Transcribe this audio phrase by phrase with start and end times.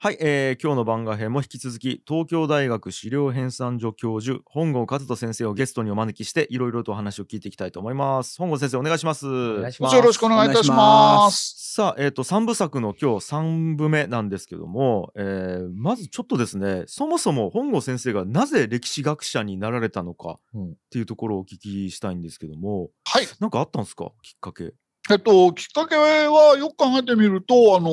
[0.00, 8.38] はい、えー今日の番外編も引き続き東京大学資料編纂所教授本郷和人先生をゲストにお招きしていろいろとお話を聞いていきたいと思います。
[8.38, 9.26] 本郷先生お願いします。
[9.26, 9.96] お願いします。
[9.96, 11.74] よろしくお願いいたします。
[11.74, 23.26] さあ、えー、と3部作の今日3部目なんですけども、えーまずちょっとですねそもそも本郷先生がなぜ歴史学者になられたのかうんっていうところをお聞きしたいんですけどもはい。
[23.40, 24.12] なんかあったんですか？
[24.22, 24.72] きっかけ
[25.10, 27.90] えっと、きっかけはよく考えてみると、あの、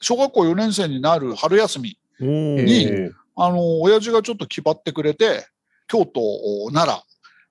[0.00, 5.46] 小学校4年生になる春休み、にえあの、親父がちょっと気張ってくれて、
[5.86, 6.20] 京都、
[6.72, 7.02] 奈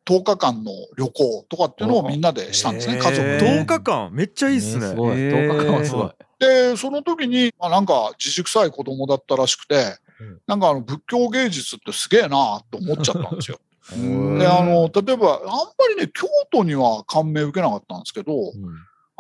[0.08, 3.38] 良、10日間の旅行とかっていうのをみんなでしたんですね、家族で。
[3.40, 4.12] 10日間？
[4.12, 5.18] めっちゃいいっすねすごい。
[5.18, 6.12] へー10日間はすごい。
[6.40, 13.60] で、その時に、まあ、なんか、自粛臭い子供だったらしくてうん、なんかあの、仏教芸術ってすげえなと思っちゃったんですよ。
[13.94, 14.40] うん。
[14.40, 18.54] で、あの、例えば、あんまりね、京都には感銘受けなかったんですけど、うん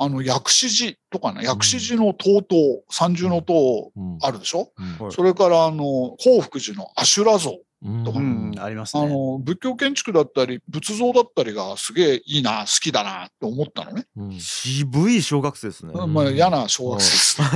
[0.02, 2.56] あの、薬師寺とかね、薬師寺の塔塔、
[2.90, 4.18] 三重の塔うん。
[4.22, 5.06] あるでしょ、うん。
[5.06, 7.60] はいそれから、あの、幸福寺の阿修羅像。
[7.82, 8.20] うんとか。
[8.20, 9.04] うん、ありますね。
[9.04, 14.06] あの、仏教建築だったり、仏像だったりがすげえいいな、好きだなって思ったのね。
[14.16, 14.40] うん。
[14.40, 16.14] 渋い小学生ですね、ん。
[16.14, 17.48] まあ嫌な小学生ですね。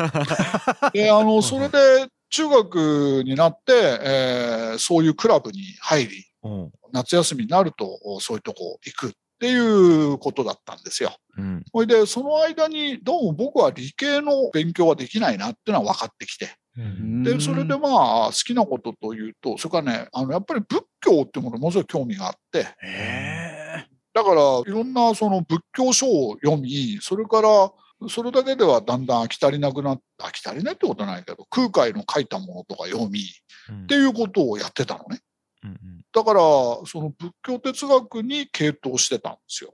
[0.93, 6.71] で、あの、それで中学になって、えーそういうクラブに入り、うん。
[6.91, 11.11] 夏休みになるとそういうとこ行くっていうことだったんですよ。
[11.37, 11.63] うん。
[11.71, 16.55] それで、その間にどうも僕は理系の勉強はできないなっていうのは分かってきて。
[16.77, 17.23] うん。
[17.23, 27.71] で、それでまあ好きなことというと、それからね、あの、やっぱり仏教っていうものにものすごい興味があって、へだから、いろんなその仏教書を読み、それから、
[28.09, 33.21] それだけではだんだん飽き足りなくなって、飽き足りないってことはないけど、空海の書いたものとか読み、
[33.69, 33.83] うん。
[33.83, 35.19] っていうことをやってたのね。
[35.63, 35.77] うん
[36.15, 39.73] だから、その仏教哲学に傾倒してたんですよ。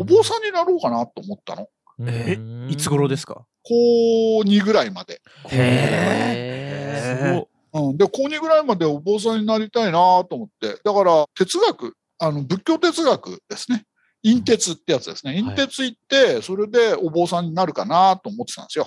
[0.00, 1.68] お坊さんになろうかなと思ったの。
[2.00, 3.44] えうんいつ頃ですか？
[3.62, 5.20] 高2ぐらいまで。
[5.50, 10.80] へーうん、で、高2ぐらいまでお坊さんになりたいなと思って。
[10.82, 13.84] だから、哲学、あの、仏教哲学ですね。
[14.34, 15.40] 陰哲ってやつですね。
[15.42, 18.86] 陰哲行って、それでお坊さんになるかなと思ってたんですよ。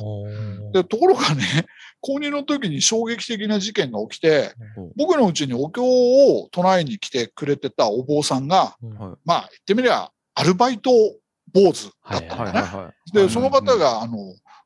[0.73, 1.65] で、ところがね、
[2.01, 4.53] 高2の時に衝撃的な事件が起きて、
[4.95, 8.75] 僕のうちにお経を唱えに来てくれてたお坊さんが、
[9.25, 10.91] まあ、言ってみりゃ、アルバイト
[11.53, 12.67] 坊主だったんはいだね。
[12.67, 14.17] はいはいで、その方が、あの、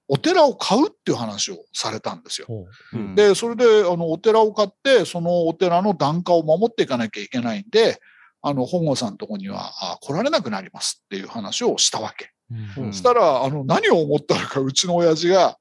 [0.07, 2.47] お寺を買うっていう話をされたんですよ。
[2.93, 7.99] うんで、それで、あの、お寺を買って、そのお寺の檀家を守っていかなきゃいけないんで、
[8.47, 12.29] あの、本郷さんのとこにはあ来られなくなりますっていう話をしたわけ。
[12.77, 12.93] うん。
[12.93, 15.57] そしたら、あの、何を思ったのか、うちの親父が、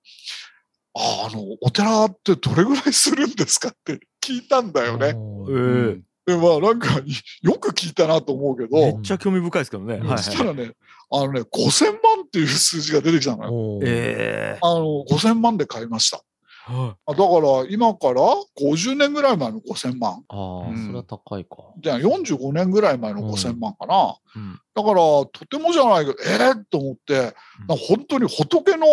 [0.94, 5.16] あ、あの、お寺ってどれぐらいするんですかって聞いたんだよね。
[5.48, 7.00] えで、まあ、なんか、
[7.42, 10.18] よく聞いたなと思うけえめどっ、ちゃ興味深いですけどね、うんはいはい。
[10.22, 10.72] そしたらね、
[11.10, 13.50] あのね、5000万っていう数字が出てきたのよ。
[13.50, 13.82] おー。
[13.86, 16.18] えあの、5000万で買いました。
[16.18, 16.20] え
[16.66, 18.22] はあだから、今から
[18.58, 20.24] 50年ぐらい前の5000万。
[20.28, 20.86] ああ、うん。
[20.86, 21.56] それは高いか。
[21.78, 24.16] じゃあ45年ぐらい前の5000万かな。
[24.36, 24.60] いうん。
[24.74, 27.32] だから、とてもじゃないけど、えー、と思って、なん。
[27.32, 27.34] か
[27.76, 28.86] 本当に仏の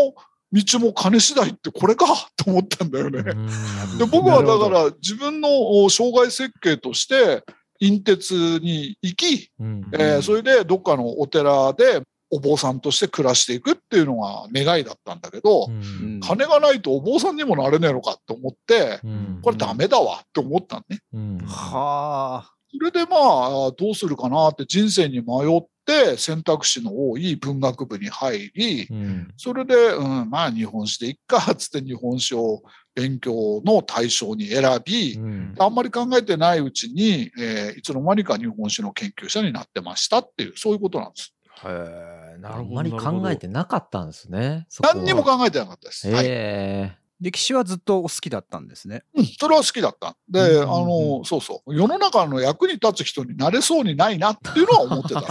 [0.51, 2.05] 道も金次第ってこれか
[2.35, 3.23] と思ったんだよね。
[3.97, 7.43] で僕はだから自分のお生涯設計として、
[7.79, 9.89] 陰鉄に行き、うん。
[9.93, 20.99] えーそれでどっかのお寺でお坊さんとして暮らしていくっていうのが願いだったんだけど、うん金がないとお坊さんにもなれねえのかと思って、うんこれダメだわって思ったのね。
[21.13, 22.51] うんはあ。
[22.73, 32.61] それでまあ、どうするかなって人生に迷って選択肢の多い文学部に入り、うんそれで、うん、まあ日本史でいっか、つって日本史を
[32.95, 41.33] 勉強の対象に選び、うんあんまり考えてないうちに、えーいつの間にか日本史の研究者になってましたっていう、そういうことなんです。
[41.63, 44.67] へえなるほどあんまり考えてなかったんですね。
[44.81, 46.09] 何にもか考えてなかったです。
[46.11, 46.25] はい。
[46.27, 49.03] え歴史はずっとお好きだったんですね。
[49.15, 50.17] うん、それは好きだった。
[50.27, 51.75] で、うんあの、そうそう。
[51.75, 55.21] 世の中の役に立つ人になれそうにないなっていうのは思ってた。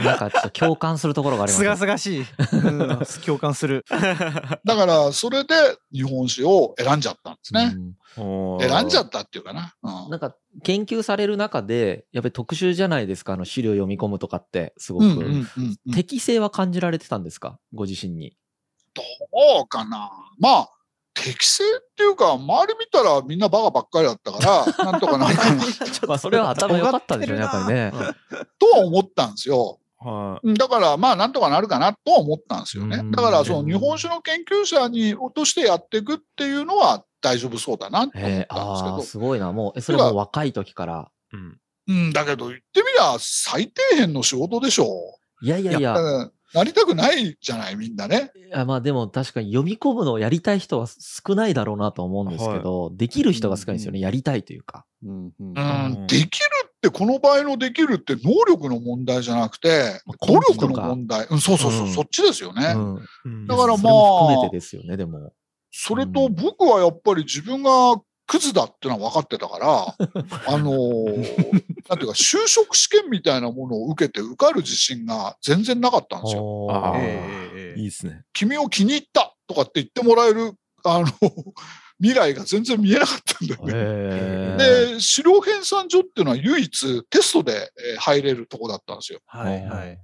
[0.00, 1.68] えなんかちょっと共感するところがありますすね。
[1.68, 2.26] がすがしい。
[2.52, 3.84] うん共感する。
[4.64, 5.54] だから、それで
[5.92, 7.74] 日本史を選んじゃったんですね。
[8.14, 9.74] 選選んじゃったっていうかな。
[9.82, 15.48] うんなんか研究される中でやっぱり特殊じゃないですかあの資料読み込むとかってすごく、うんうんうん
[15.86, 17.58] うん適性は感じられてたんですか？
[17.74, 18.34] ご自身に。
[18.98, 20.10] どうかな。
[20.38, 20.70] まあ、
[21.14, 25.62] 適正っていうか、周り見たらみんなバカばっかりだったから、 なんとかなるかな
[26.06, 27.92] まあそれは頭良かったでしょうねやっぱりね。
[28.58, 29.80] とは思ったんですよ。
[30.00, 33.10] はうんだから、まあ、なんとかなるかなとは思ったんですよねうん。
[33.10, 39.02] だから、その日本酒の研究者にとしてやっていくっていうのは大丈夫そうだなと思えー、ったんですけどああ。
[39.02, 41.10] すごいなもうえそれも若い時から。
[41.32, 41.58] うん
[41.88, 45.96] うん、だけど言ってみりゃ最底辺の仕事でしょいやいやいや
[46.54, 48.30] なりたくないじゃない、みんなね。
[48.34, 54.00] いやまあでも確かに読み込むのをやりたい人は少ないだろうなと思うんですけど、できる人が少ないですよね。
[54.00, 54.86] やりたいというか。
[55.04, 56.28] うんうんうん、できる
[56.66, 61.26] って、この場合のできるって能力の問題じゃなくて、努力の問題。
[61.26, 62.72] うん、そうそうそう、うんそっちですよね。
[62.74, 62.94] うん。
[63.24, 65.32] うんだからまあ含めてですよね、でも。
[65.70, 69.86] それと僕はやっぱり自分がクズだってのは分かってたから、
[70.46, 76.68] あのーなんていうか、就職試験みたいなものを受けて受かる自信が全然なかったんですよ。
[76.96, 78.22] ええええええいいですね。
[78.32, 80.52] 君を気に入ったとかって言ってもらえる、
[80.84, 81.06] あの、
[82.00, 83.72] 未来が全然見えなかったんだよね。
[84.94, 89.20] で、資料編纂所っていうのは唯一テストでえー入れるとこだったんですよ。
[89.26, 89.98] はいはい。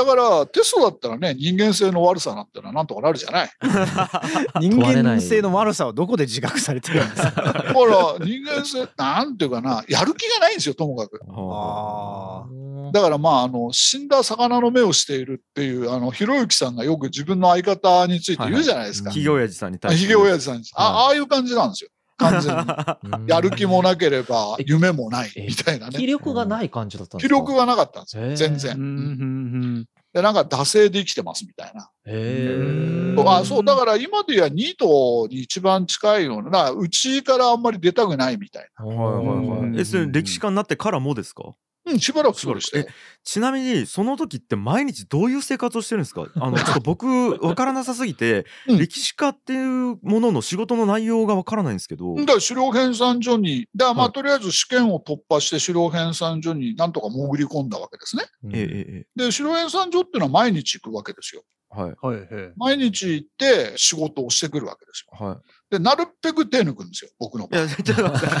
[0.00, 3.50] だから、テストだったらね、人間性の悪さなんてのはなんとかなるじゃない。
[4.60, 7.30] 人間性の悪さはどこで自覚されてるんですか？
[7.30, 7.72] だから、
[8.24, 11.20] 人間性、なんていうかな、やる気がないんですよ、ともかく。
[11.28, 12.44] あ
[12.92, 19.10] だからまあ、あの、死んだ魚の目をしているっていう、あの、ひろゆきさんがよく自分の相方について言うじゃないですか。
[19.10, 20.00] ひげおやじさんに対して。
[20.02, 20.64] ひげおやじさんに。
[20.74, 21.90] あ、はいああいう感じなんですよ。
[22.20, 22.60] 完全に。
[23.14, 25.98] うんやる気もなければえ夢もないえみたいなね。
[25.98, 27.34] 気力がない感じだったんですか？
[27.34, 28.36] 気力がなかったんですよ。
[28.36, 28.58] 全あ。
[28.58, 29.86] 然。
[30.12, 31.90] で、なんか惰性で生きてますみたいな。
[33.32, 39.06] あそう、だから今で言えばニートに一番近いような、うちからあんまり出たくないみたいはいはい
[39.70, 39.80] はい。
[39.80, 41.44] え、それ歴史家になってからもですか？
[41.44, 41.54] な。
[41.90, 42.86] うん、しばらくそうでしたよ。
[43.22, 46.26] ちなみにその時って毎日どういう生活をしてるんですか？
[46.36, 47.06] あの ちょっと僕
[47.44, 58.24] わからなさすぎて、うん歴史家っていうものの仕事の内容がわからないんですけど、だから狩猟編纂所に、だからまはいあとりあえず試験を突破して狩猟編纂所になんとか潜り込んだわけですね。
[58.44, 61.42] うんええええで、狩猟編纂所っていうのは毎日行くわけですよ。
[61.72, 62.52] はいはいはい。
[62.56, 65.26] 毎日行って仕事をしてくるわけですよ。
[65.26, 65.40] は
[65.70, 67.54] で、なるべく手抜くんですよ、僕のい。
[67.54, 68.36] いやちょっと待って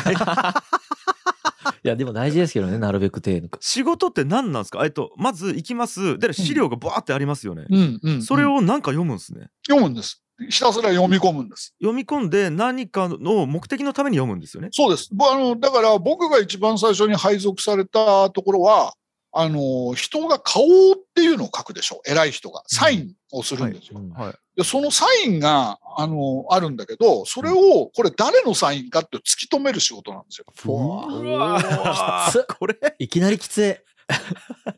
[1.82, 3.58] いや、でも大事ですけどね、なるべく手抜く。
[3.62, 4.84] 仕事って何なんですか？
[4.84, 8.22] えっとまず行きますで資料がバーってありますよね、うんうん。
[8.22, 9.48] それうんをなんか読むんですね？
[9.66, 10.22] 読むんです。
[10.48, 11.74] ひたすら読み込むんです。
[11.80, 14.68] 読み込んで何かの目的のために読むんですよね？
[14.72, 15.10] そうです。
[15.12, 18.94] ぼあのだから僕が一番最初に配属されたところは、
[19.32, 20.66] あの、人が顔っ
[21.14, 22.00] ていうのを書くでしょ？
[22.06, 22.62] 偉い人が。
[22.66, 24.00] サインをするんですよ。
[24.00, 30.44] うんはいで、そのサインが、あの、あるんだけど、それを、これ誰のサインかって突き止める仕事なんですよ。
[30.66, 32.76] うわうわきつこれ？
[32.98, 33.76] いきなりきつい。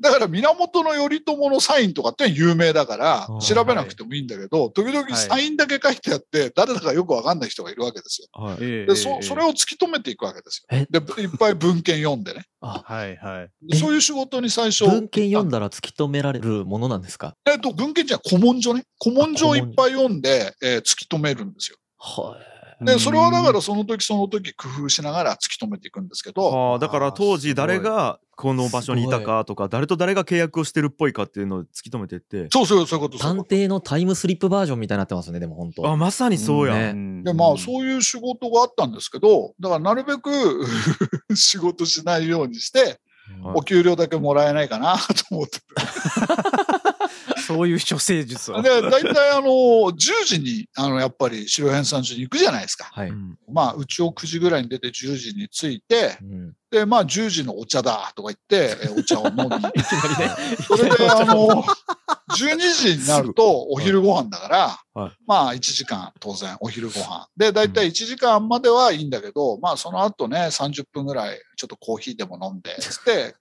[0.01, 8.29] だから源頼朝のサインとかって有名だからうん調べなくてもいいんだけど、時々サインだけ書いてあって、誰だかよくわかんない人がいるわけですよ。
[8.33, 10.79] はいええで、そ、それを突き止めていくわけですよ。
[10.79, 10.87] え？
[10.91, 12.45] で、いっぱい文献読んでね。
[12.61, 13.51] あ、はいはい。
[13.69, 14.85] でそういう仕事に最初。
[14.85, 17.35] 文献読んだら突き止められるものなんですか？
[17.47, 18.85] えっと、文献じゃ古文書ね。
[19.03, 21.77] 古文書をいっぱい読んで、えー突き止めるんですよ。
[21.99, 22.52] はい。
[22.85, 32.49] で、それはだからその時その時工夫しながら突き止めていくんですけど、あーだから当時誰がこの場所にいたかとか誰と誰が契約をしてるっぽいかっていうのを突き止めてって。
[32.51, 33.39] そうそう、そういうこと、探。
[33.39, 35.89] 偵のタイムスリップバージョンみたいになってますね、でも本当。
[35.89, 36.93] あまさにそうや、ね。
[36.93, 40.31] んで、まあ、そういう仕事があったんですけど、だからなるべく
[41.35, 42.97] 仕事しないようにして、はい
[43.55, 45.59] お給料だけもらえないかなと思って
[47.55, 48.63] そういう処世術を。
[48.63, 48.69] て。
[48.69, 49.95] で、大体あの、10
[50.25, 52.85] 時に、あの、やっぱり白編纂所に行くじゃないですか。
[52.93, 53.09] はい。
[53.09, 59.69] うんまあ、うちを9時ぐらいに出て10時に着いて、うんで、まあ、10時のお茶だとか言って、えお茶を飲み、 いきなり
[60.27, 60.57] ね。
[60.67, 61.63] それで、あの、
[62.33, 67.29] 12時になるとお昼ご飯だから、はいまあ1時間当然お昼ご飯。
[67.37, 73.35] で、だいたい1時間まではいいんだけど、まあその後ね、30分ぐらいちょっとコーヒーでも飲んで、つって、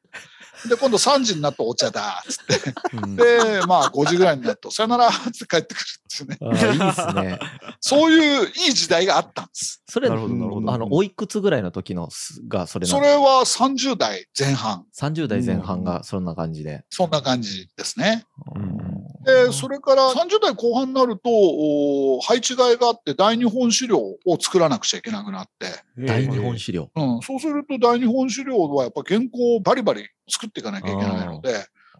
[0.68, 2.74] で、今度3時になるとお茶だ、つって。
[2.94, 3.24] うんで、
[3.68, 6.74] まあ5時ぐらいになると、さよなら、つって帰ってくるっていうね。
[6.74, 7.40] いいですね。
[7.80, 9.82] そういういい時代があったんです。
[9.88, 14.86] それ、なるほどなるほどあの、おいくつぐらいの時のすがそれそれは30代前半。
[14.98, 16.84] 30代前半がそんな感じで。
[16.90, 18.26] そんな感じですね。
[18.56, 18.91] うん
[19.24, 26.90] で、それから30代後半になると、お配置換えがあって大日本資料を作らなくちゃいけなくなって、大日本資料。
[26.96, 31.54] うん、そうすると大日本資料はやっぱ原稿をバリバリ作っていかなきゃいけないので、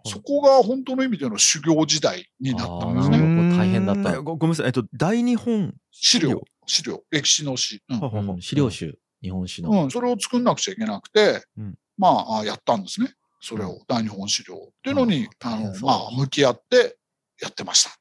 [0.06, 3.58] そこが本当の意味での修行時代になったんですね。
[3.58, 4.14] 大変だった。
[4.14, 4.66] えごごめんなさい。
[4.68, 7.84] えっと大日本資料、資料、歴史の史。
[7.90, 7.96] う
[8.36, 8.42] ん。
[8.42, 9.84] 資料集、日本史の。
[9.84, 11.76] うん、それを作んなくちゃいけなくて、うん。
[11.98, 13.14] まああ、やったんですね。
[13.42, 16.98] それを、大日本資料っていうのに、あの、まあ、向き合って
[17.42, 17.92] やってました。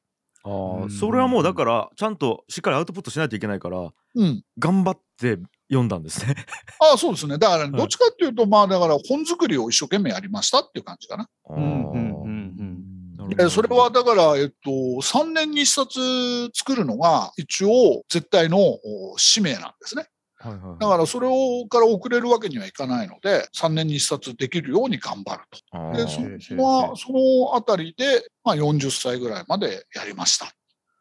[0.43, 4.43] あーうんそれはもうだからちゃんとしっかりアウトプットしないといけないからうん。
[4.57, 5.37] 頑張って
[5.69, 6.35] 読んだんですね。
[6.79, 7.37] ああ、そうですね。
[7.37, 11.29] だから、いどっちかっていうと、まあ、だから本作りを一生懸命やりましたっていう感じかな。
[11.45, 20.07] あーうんうんうんなるほどえそれはだから、えっと、3年に1冊作るのが一応絶対のお使命なんですね。
[20.41, 20.79] はいはいはい。
[20.79, 25.97] だからそれをから遅れるわけにはいかないので、3年に1冊できるように頑張ると。
[25.97, 30.47] で、そそのそのあたりで、まあ、40歳ぐらいまでやりました。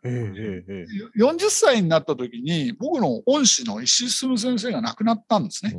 [0.02, 5.74] へえへえへえ40歳になった時に、僕の恩師の石井進先生が亡くなったんですね。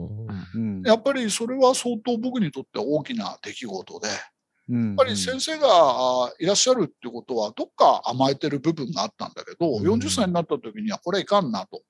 [0.55, 0.81] うん。
[0.83, 4.13] やっぱりそれは相当僕にとって大きな出来事で、や
[4.69, 4.93] うん。
[4.93, 9.83] っぱり先生があいらっしゃるってことは、どっか甘えてる部分があったんだけど、うん。
[9.83, 11.81] 40歳になった時にはこれいかんなと。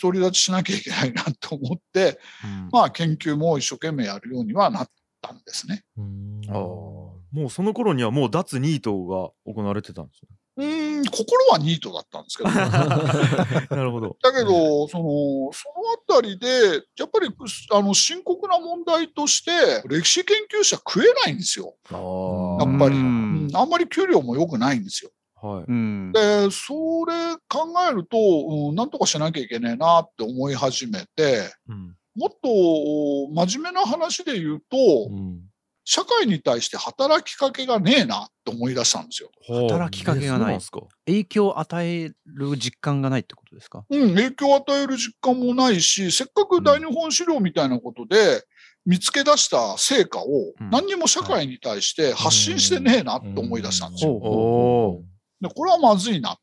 [0.00, 4.88] 独り立ちしなきゃいけないなと思って、うんまあ研究も一生懸命やるようにはなっ
[5.20, 5.84] たんですね。
[5.96, 10.22] うんあーもうその頃にはもう脱ニートが行われてたんです
[10.58, 12.64] うーん、心はニートだったんですけど、だ
[13.60, 13.66] ね。
[13.68, 14.16] なるほど。
[14.22, 15.68] けど、その、そ
[16.08, 16.46] のあたりで、
[16.98, 17.28] やっぱり、
[17.72, 21.74] あの、深刻な問題として、歴史研究者食えないんですよ。
[21.90, 22.96] あやっぱり。
[22.96, 25.10] あんまり給料も良くないんですよ。
[25.46, 25.56] あ。
[25.56, 25.64] はい。
[25.66, 26.12] うん。
[26.12, 26.74] で、そ
[27.06, 28.16] れ考えると、
[28.68, 31.96] うん、なんとかしなきゃいけねえなって思い始めて、うん。
[32.14, 32.48] もっと
[33.46, 34.76] 真面目な話で言うと、
[35.10, 35.40] うん。
[35.88, 39.30] 社会に対して働きかけがねえなって思い出したんですよ。
[39.68, 40.58] 働きかけがない。
[41.06, 43.84] 影響を与える実感がないってことですか？
[43.88, 48.42] うん、影響を与える実感もないし、せっかく大日本資料みたいなことで
[48.84, 50.70] 見つけ出した成果をうん。
[50.70, 55.02] 何にも社会に対して発信してねえなって思い出したんですよ。
[55.40, 56.36] でこれはまずいな。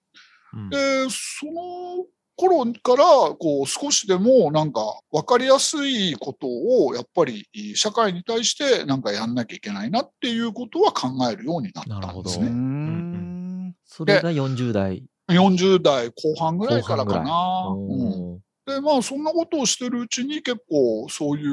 [0.53, 0.69] うん。
[0.69, 0.77] で、
[1.09, 4.81] その頃から、こう、少しでもなんか
[5.12, 12.50] 分かりやすいことを、やっぱり社会に対してなんかやんなきゃいけないなっていうことは考えるようになったんですね。
[12.50, 15.03] んそれが40代。
[15.29, 17.67] 40代後半ぐらいからかな。
[17.69, 21.46] うんうんで、まあ、そんなことをしてるうちに結構そうい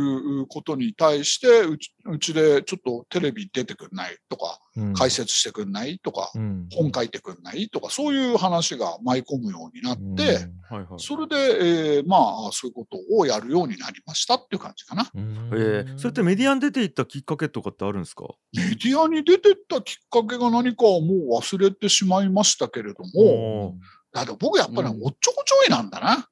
[0.42, 4.94] うことに対して、うちうちでちょっとテレビ出てくんないとか、うん。
[4.94, 6.68] 解説してくんないとか、うん。
[6.72, 10.98] 本書いてくんないとか、そういう話が舞い込むようになって、はいはい。
[10.98, 15.10] それで、えーまあ、そういうことをやるようになりましたっていう感じかな。
[15.12, 15.50] うん。
[15.52, 18.26] えー、それってメディアに出ていったきっかけとかってあるんですか？
[18.54, 23.74] メディアに出てったきっかけが何かはもう忘れてしまいましたけれども、お
[24.12, 26.28] だって僕やっぱりうんおっちょこちょいなんだな。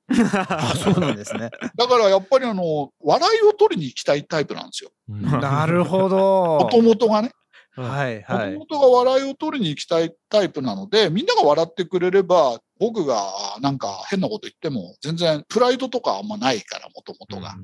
[0.49, 4.91] あ そうなんですねだからやっぱりあの、笑いを取りに行きたいタイプなんですよ。
[5.09, 7.33] うん なるほどもともとがね。
[7.77, 17.55] はいはいもともとが笑いを取りに行きたいタイプなので、みんなが笑ってくれれば、僕がなんか変なこと言っても、全然プライドとかあんまないから、もともとが。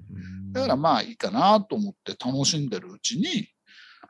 [0.52, 3.48] だからまあいいかなと思って楽しんでるうちに、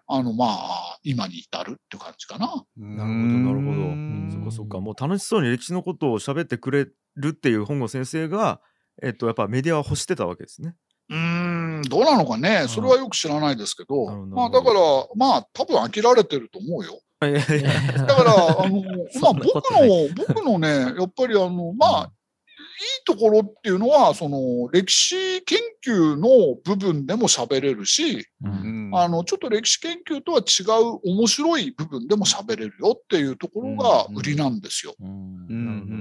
[0.07, 2.47] あのまあ、今に至るっていう感じかな。
[2.77, 3.71] なるほどなるほど。
[3.71, 4.29] うん。
[4.31, 4.81] そっかそっか。
[4.81, 8.61] もう楽しそうに歴史のことを喋ってくれるっていう本郷先生が
[9.03, 10.75] えっとやっぱメディアは欲してたわけですね。
[11.11, 12.67] うーん、どうなのかね。
[12.69, 14.37] それはよく知らないですけど、なるほど。
[14.37, 14.81] まあだから、
[15.17, 17.01] まあ多分飽きられてると思うよ。
[17.21, 18.83] だから、あの、
[19.21, 34.95] まあ僕の、僕のね、やっぱりあの、まあ、いいところっていうのは、その、歴史研究の部分でも喋れるし、うんあの、ちょっと歴史研究とは違う面白い部分でも喋れるよっていうところが売りなんですよ。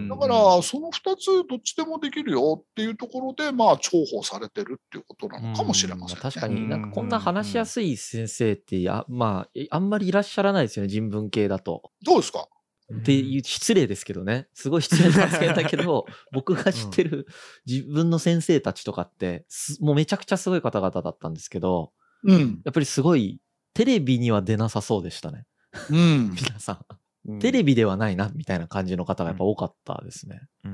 [0.09, 6.21] だから、その二つどっちでもできるよっていうところで、まあ、重宝されてるっていうことなのかもしれませんね。
[6.21, 11.91] 確かになんかこんうなん話しやすい先生ってあまあえあんまりいらっしゃらないですよね人文系だと。
[12.05, 12.47] どうですか？
[12.93, 14.47] っていう失礼ですけどね。
[14.53, 17.27] すごい失礼な発言だけど 僕が知ってる
[17.65, 21.91] 自分の先生たちとかってすもうめちゃくちゃすごい方々だったんですけど
[22.23, 22.61] うん。
[22.63, 23.39] やっぱりすごい
[23.73, 25.45] テレビには出なさそうでしたね
[25.89, 26.31] うん。
[26.35, 26.85] 皆さん。
[26.89, 30.41] うんテレビではないなみたいな感じの方がやっぱ多かったですね。
[30.65, 30.71] や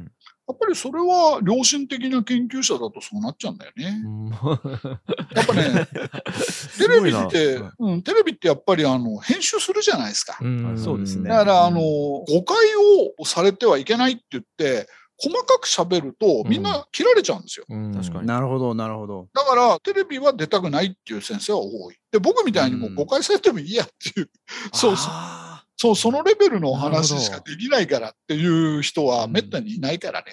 [0.51, 4.01] っぱりそれは良心的な研究者だとそうなっちゃうんだよね。
[5.35, 5.85] やっぱね、
[6.79, 10.39] テレビって、はいうん、テレビってやっぱりあの、編集するじゃないですか。
[10.41, 12.57] うんそうですねだから、あの、誤解
[13.19, 14.87] をされてはいけないって言って、
[15.21, 17.65] 細かく喋るとみんな切られちゃうんですよ。
[17.69, 17.93] うん。
[17.93, 18.27] 確かに。
[18.27, 19.27] なるほどなるほど。
[19.33, 21.95] だから、テレビは出たくないっていう先生は多い。
[22.11, 24.29] で、僕みたいにもう誤解されてもいいやっていう、
[24.73, 30.25] そうそう、あそう、そのレベルのなるほど話しかできないからっていう人はめったにいないからね。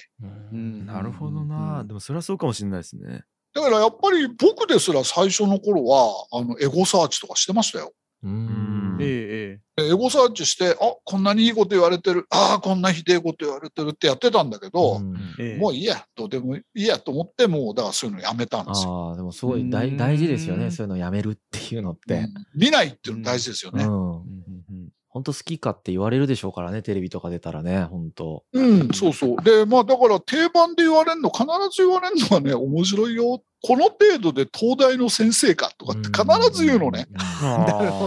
[0.52, 0.86] うん。
[0.86, 3.24] なるほどな、でもそれはそうかもしれないですね。
[3.54, 7.92] だからやっぱり僕ですら最初の頃は、あの、エゴサーチとかしてましたよ。
[8.22, 12.26] うんーえええエゴサーチして、あ、こんなにいいこと言われてる。
[12.30, 19.10] ああ、こんなひでえこと言われてるってやってたんだけど、うんえええもういいや、どうでもいいやと思って、もう、だからそういうのやめたんですよ。
[19.10, 20.70] ああ、でもすごい大うん大事ですよね。
[20.70, 22.34] そういうのやめるっていうのってうん。
[22.54, 23.84] 見ないっていうの大事ですよね。
[23.84, 23.92] うん。
[23.92, 28.44] うんうん本当好きかって言われるでしょうからね、テレビとか出たらね、本当。
[28.52, 29.42] うん、そうそう。
[29.42, 33.42] で、まあだから定番で言われるの、必ず言われるのはね、面白いよ。
[33.66, 37.08] この程度で東大の先生かとかって必ず言うのね。。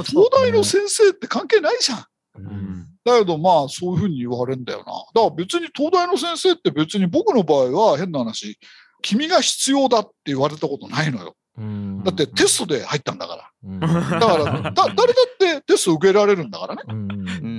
[0.06, 2.86] 東大の先生って関係ないじゃん。
[3.04, 4.86] だけどまあそういうふうに言われるんだよな。
[4.86, 8.58] だから別に東大の先生って別に僕の場合は変な話、
[9.02, 11.36] 君が必要だって言われたことないのよ。
[11.58, 13.50] うんだってテストで入ったんだから。
[13.64, 13.80] うん。
[13.80, 16.84] だから、だ 誰だってテスト受けられるんだからね。
[16.88, 17.10] うん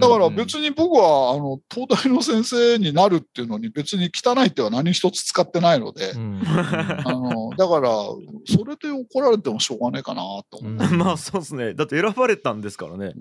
[0.00, 6.42] だから別に僕は、あの、東大の先生になるっていうのに別に汚いっては何一つ使ってないのでう、ん。
[6.44, 7.90] あの、だから、
[8.46, 10.72] それで怒られてもしょうがないかなと思う。
[10.72, 10.78] うん。
[10.98, 11.74] まあそうですね。
[11.74, 13.12] だって選ばれたんですからね。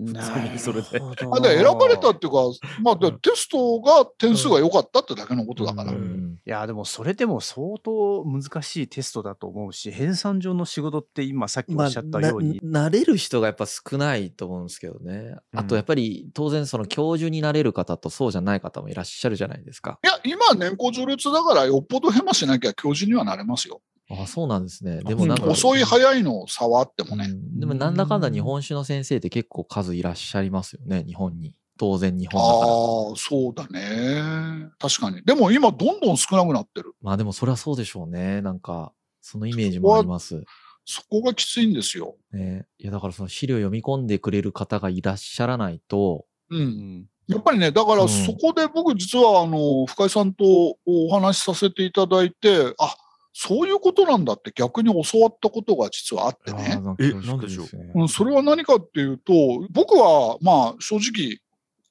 [0.58, 0.88] それで。
[1.30, 2.38] あで選ばれたっていうか、
[2.82, 5.92] まあ、でテストが点数が良かったってだけのことだから。
[5.92, 6.38] うん。
[6.46, 15.36] いやでもそれでも相当難しいテストだと思うし編纂上の仕事って今さっきおまあ、っしゃったように、な慣れる人がやっぱ少ないと思うんですけどね。
[15.54, 19.98] あとやっぱり当然その教授になれる方とそうじゃない方もいらっしゃるじゃないですか。
[20.04, 23.80] いや、今は年功序列だから、よっぽどヘマしなきゃ教授にはなれますよ。
[24.10, 25.02] あそうなんですね。
[25.04, 27.26] でもなんか、うん遅い早いの差はあってもね。
[27.28, 31.54] うんでもなんだかんだ日本酒の先生って結構数いらっしゃいますよね、日本に。
[31.78, 32.76] 当然日ああ本だから。
[33.12, 34.70] ー、そうだね。
[34.78, 35.22] 確かに。
[35.24, 36.92] でも今、どんどん少なくなってる。
[37.00, 38.42] まあでもそれはそうでしょうね。
[38.42, 40.42] なんか、そのイメージもあります。
[40.90, 42.16] そこがきついんですよ。
[42.32, 46.56] ね、いやだからその資料読み込んでくれる方がいらっしゃらないと、う。
[46.56, 50.44] うんんやっぱりね、だかうんらそこで僕実は、あの、深井さんと
[50.84, 52.96] お話しさせていただいて、あ、
[53.32, 56.82] そういうことなんだって逆に教わったことが実はあってね。
[56.98, 57.62] えなんでしょ
[57.94, 58.00] う？
[58.00, 59.32] うん、それは何かっていうと、
[59.70, 61.38] 僕は、まあ、正直、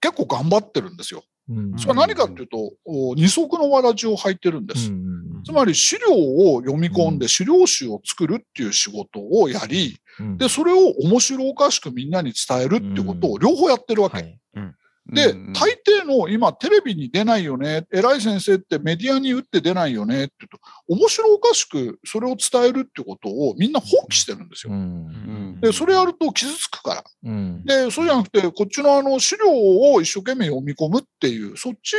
[0.02, 1.24] 結構頑張ってるんですよ。
[1.50, 1.78] うん。
[1.78, 4.92] それは何かっていうと、お二足のわらじを履いてるんです。
[5.46, 7.20] つまり資料を読み込んうん。
[7.20, 10.38] で資料集を作るっていう仕事をやり、うん。
[10.38, 14.18] で、それを面白おかしくみんなに伝えるっていうことを両方やってるわけ。
[14.18, 14.26] はい。
[14.26, 14.76] で、うん
[15.12, 15.70] 大
[16.04, 24.78] 抵の今テレビに出ないよね、偉い先生ってメディアに打って出ないよねって言うと、面白おかしくそれを伝えるってことをみんな放棄してるんですうよ。
[24.78, 27.04] んで、それやると傷つくから。
[27.24, 31.94] うんで、そうじゃなくて、こっちのあの資料を一生懸命読み込むっていう、そっち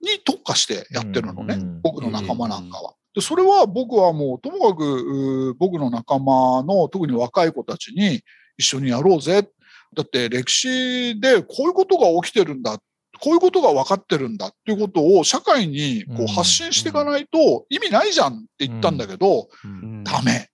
[0.00, 2.94] に特化してやってるのね、うん僕の仲間なんかは。
[3.14, 8.22] で、それは僕はもう、ともかく僕の仲間の、特に若い子たちに
[8.56, 9.48] 一緒にやろうぜ。
[9.94, 12.78] だって歴史でこういうことが起きてるんだ。
[13.20, 20.50] こういうことが分かってるんだっていうことを社会にこう発信していかないと意味ないじゃんって言ったんだけど、うんダメ。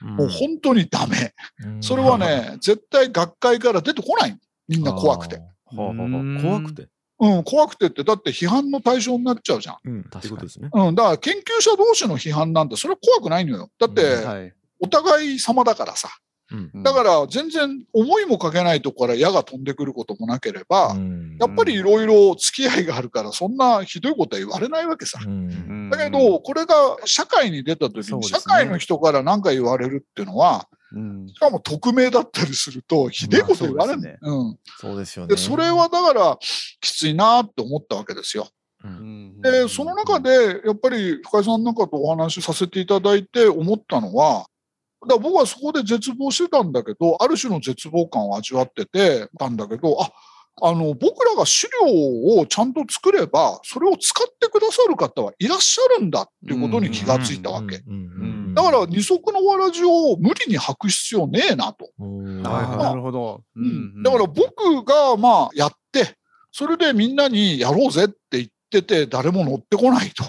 [0.00, 1.32] もう本当にダメ。
[1.64, 4.36] うんそれはね、絶対学会から出てこない。
[4.68, 5.42] みんな怖くて。。
[5.70, 6.88] 怖くて？
[7.20, 9.76] うん、怖くてって、だって批判の対象になっちゃうじゃん。
[9.84, 13.68] うんかにってことですねうん、だから研究者同士の批判なんて、それは怖くないのよ。
[13.78, 16.08] だって、お互い様だからさ。
[16.74, 25.18] うんだから、全然思いもかけないとこから矢が飛んでくることもなければ、うんやっぱりいろいろ付き合いがあるから、そんなひどいことは言われないわけさ。
[25.24, 34.58] うんだけど、これが社会に出た時に、社会の人から何か言われるっていうのは、うんしかも匿名だったりすると、ひでえこと言われる、ねうん。
[34.78, 35.34] そうですよね。
[35.34, 36.38] で、それはだから、
[36.80, 38.48] きついなって思ったわけですよ。
[38.84, 44.46] うんで、その中で、やっぱり深井さんなんかとお話しさせていただいて思ったのは、
[45.08, 50.12] だ僕はそこで絶望してたんだけど、ある種の絶望感を味わっててたんだけど、あ、
[50.60, 57.82] あの、僕らが資料をちゃんと作れば、それを使ってくださる方はいらっしゃるんだっていうことに気がついたわけ。
[58.54, 61.90] だから、二足のわらじを無理に履く必要ねえなと。
[61.98, 63.42] なるほど。
[63.56, 66.16] うんだから僕がまあやって、
[66.52, 70.24] それでみんなにやろうぜって言ってて、誰も乗ってこないと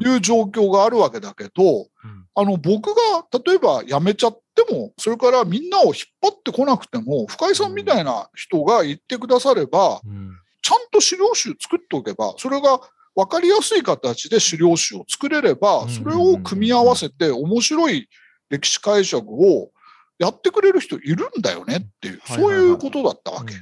[0.00, 1.88] いう状況があるわけだけど、
[2.34, 10.30] あの僕が例えば辞めちゃっても、それからみんなを引っ張ってこなくても、深井さんみたいな人が言ってくだされば、うん。
[10.62, 12.80] ちゃんと資料集作っておけば、それが
[13.16, 15.88] 分かりやすい形で資料集を作れれば、うん。
[15.88, 18.08] それを組み合わせて面白い
[18.50, 19.70] 歴史解釈を
[20.18, 23.54] やってくれる人いるんだよねっていう、そういうことだったわけ。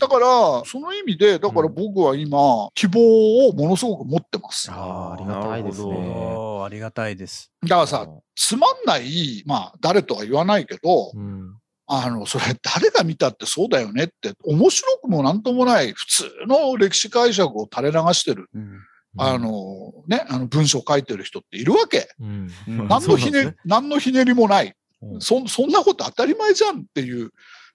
[0.00, 4.66] だから、その意味で、だから僕は今、希望をものすごく持ってます。
[4.66, 6.34] だかああ、ありがたいですね。
[6.64, 7.52] ありがたいです。
[7.62, 18.48] らさ、つまんない、まあ、誰とは言わないけど、うんあの、それ誰が見たってそうだよねって、面白くもなんともない普通の歴史解釈を垂れ流してる、
[19.18, 22.08] あ、の、ね、あの文章を書いてる人っているわけ。
[22.20, 24.74] うんうん何のひねね何のひねりもない。
[25.12, 25.20] うん。
[25.20, 27.30] そ、そんなこと当たり前じゃんっていう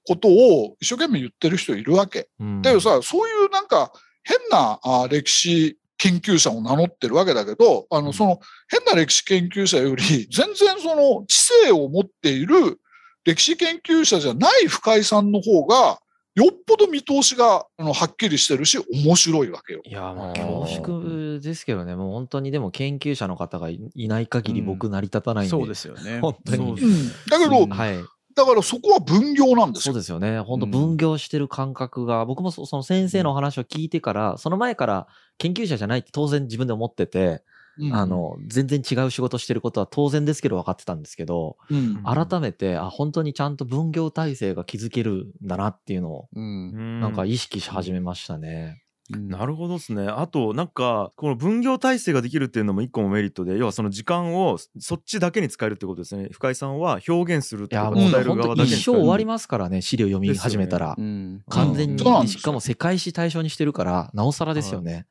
[0.08, 2.30] ことを一生懸命言ってる人いるわけ。
[2.40, 2.62] うん。
[2.62, 3.92] だけどさ、そういうなんか
[4.24, 8.40] 変なあ歴史研究者を名乗ってるわけだけど、あの、その
[8.70, 12.80] 変な歴史研究者より、全然その知性を持っている
[13.26, 16.00] 歴史研究者じゃない深井さんの方が、
[16.40, 19.82] よっぽど見通しがあのはっきりしてるし、面白いわけよ。
[19.84, 25.50] いや、まあ、恐縮ですけどね、もう本当にでも研究者の方がいいない限り僕成り立たないんで。
[25.50, 26.20] そうですよね。
[26.22, 27.08] 本当にそううん。
[27.30, 27.98] だけど、うんはい。
[28.36, 30.00] だからそこは分業なんですそうよ。
[30.00, 30.40] ですよね。
[30.40, 35.08] 本当分業してる感覚が、僕もそその先生の話を聞いてから、その前から
[35.40, 37.44] 研究者じゃないって当然自分で思ってて、
[37.80, 47.00] うんあ、の、全然違う仕事してることは当然ですけど分かってたんですけど、うん改めて、あ、本当にちゃんと分業体制が築けるんだなっていうのを、うん。
[47.00, 48.84] なんか意識し始めましたね。
[49.10, 50.08] なるほどですね。
[50.08, 56.30] あとなんかこの分業体制ができるっていうのも一個のメリットで要はその時間をそっちだけに使えるってことですね。
[56.32, 60.96] 深井さんは表現するってこともう伝える側本当一だけに使える生終わりますからね、資料読み始めたら。
[60.96, 61.44] うん。
[61.50, 65.08] 完全に、しかも世界史対象にしてるから、なおさらですよね。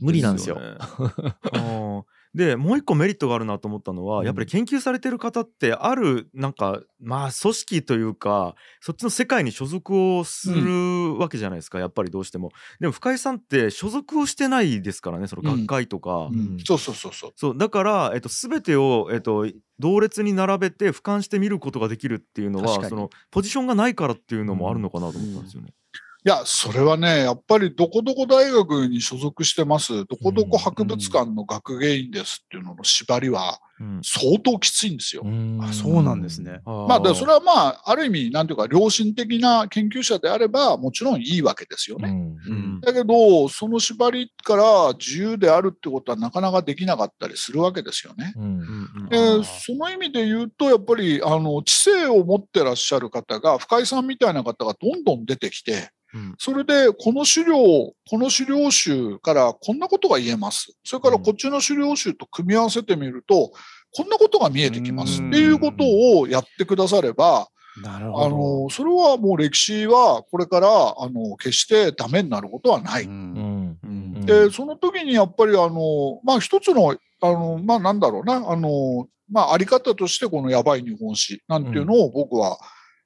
[0.00, 0.56] 無理なんですよ。
[0.56, 0.76] ね
[1.54, 1.58] う
[2.00, 2.02] ん
[2.34, 12.50] でもう一個メリットがあるなと思ったのは、うんやっぱり研究されてる方ってあるなんかまあ組織というかそっちの世界に所属をするわけじゃないですか、やっぱりどうしても。
[12.80, 16.28] でも深井さんって所属をしてないですからねその学会とか。
[16.30, 17.32] うんそうそうそうそう。
[17.34, 19.46] そうだから、えっと、全てを、えっと、
[19.78, 25.72] 同列に並べて俯瞰して見ることができるっていうのはそのポジションがないからっていうのもあるのかなと思ったんですよね。
[26.28, 34.00] いや、それはね、やっぱりどこどこ大学に所属してます、どこどこ博物館の学芸員ですっていうのの縛りはうん。
[34.02, 35.22] 相当きついんですよ。
[35.62, 36.60] あ、そうなんですね。
[36.66, 42.10] まあ、でそれはまあ、ある意味、なんていうか、良心的な研究者であれば、もちろんいいわけですよね。
[42.10, 42.80] うんうん。
[42.80, 48.32] だけど、その縛りから自由であるってことはなかなかできなかったりするわけですよね。
[48.36, 48.42] うん。
[48.42, 49.40] うんうん。
[49.40, 56.34] でその意味で言うと、やっぱりあの知性を持ってらっしゃる方が、深井さんみたいな方がどんどん出てきて、うん。
[56.38, 60.72] それでこの資料、この資料集からこんなことが言えます。
[60.84, 63.52] それからこっちの資料集と組み合わせてみると、
[63.94, 65.22] こんなことが見えてきます。
[65.22, 65.84] っていうこと
[66.18, 67.48] をやってくだされば、
[67.82, 68.26] なるほど。
[68.26, 73.04] あの、それはもう歴史はこれから、あの、決してダメになることはない。
[73.04, 73.78] うん。
[73.82, 73.86] うん。
[73.86, 74.26] うん。
[74.26, 82.58] で、その時にやっぱりあの、まあ一つの、あの、まあなんだろうな、あの、まああり方としてこのやばい日本史なんていうのを僕は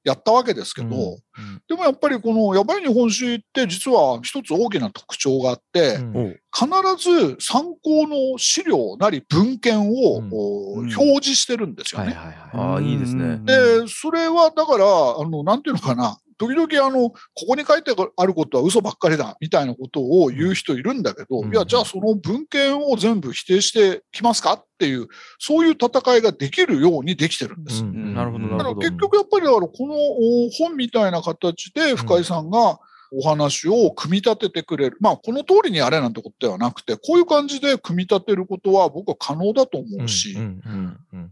[0.04, 1.22] やったわけですけど、うん
[1.66, 6.40] でもやっぱりこのやばい日本史って実は一つ大きな特徴があって、うん。
[6.54, 10.30] 必ず参考の資料なり文献を、うん。
[10.30, 10.94] こううん。
[10.94, 12.14] 表示してるんですよね。
[12.14, 13.40] あーいいですね。
[13.44, 17.16] で、それはだから、あの、なんていうのかな、時々あの、こ
[17.48, 25.06] こに書いてあることは嘘ばっかりだ、みたいなことを言う人いるんだけど、うんいや、じゃあその文献を全部否定してきますかっていう、
[25.38, 27.84] そういう戦いができるようにできてるんです。
[27.84, 28.58] うんなるほどなるほど。
[28.58, 32.78] だから結局やっぱりだからこのお本みたいな形で深井さんが
[33.12, 34.96] お話を組み立ててくれる。
[35.00, 40.34] まあこの通りにやれなんてことではなくて、こういう感じで組み立てることは僕は可能だと思うし、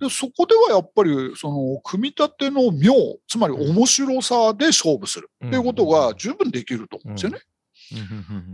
[0.00, 2.94] でそこではやっぱりその組み立ての妙、
[3.28, 5.30] つまり面白さで勝負する。
[5.46, 7.38] っていうことが十分できると思うんですよね。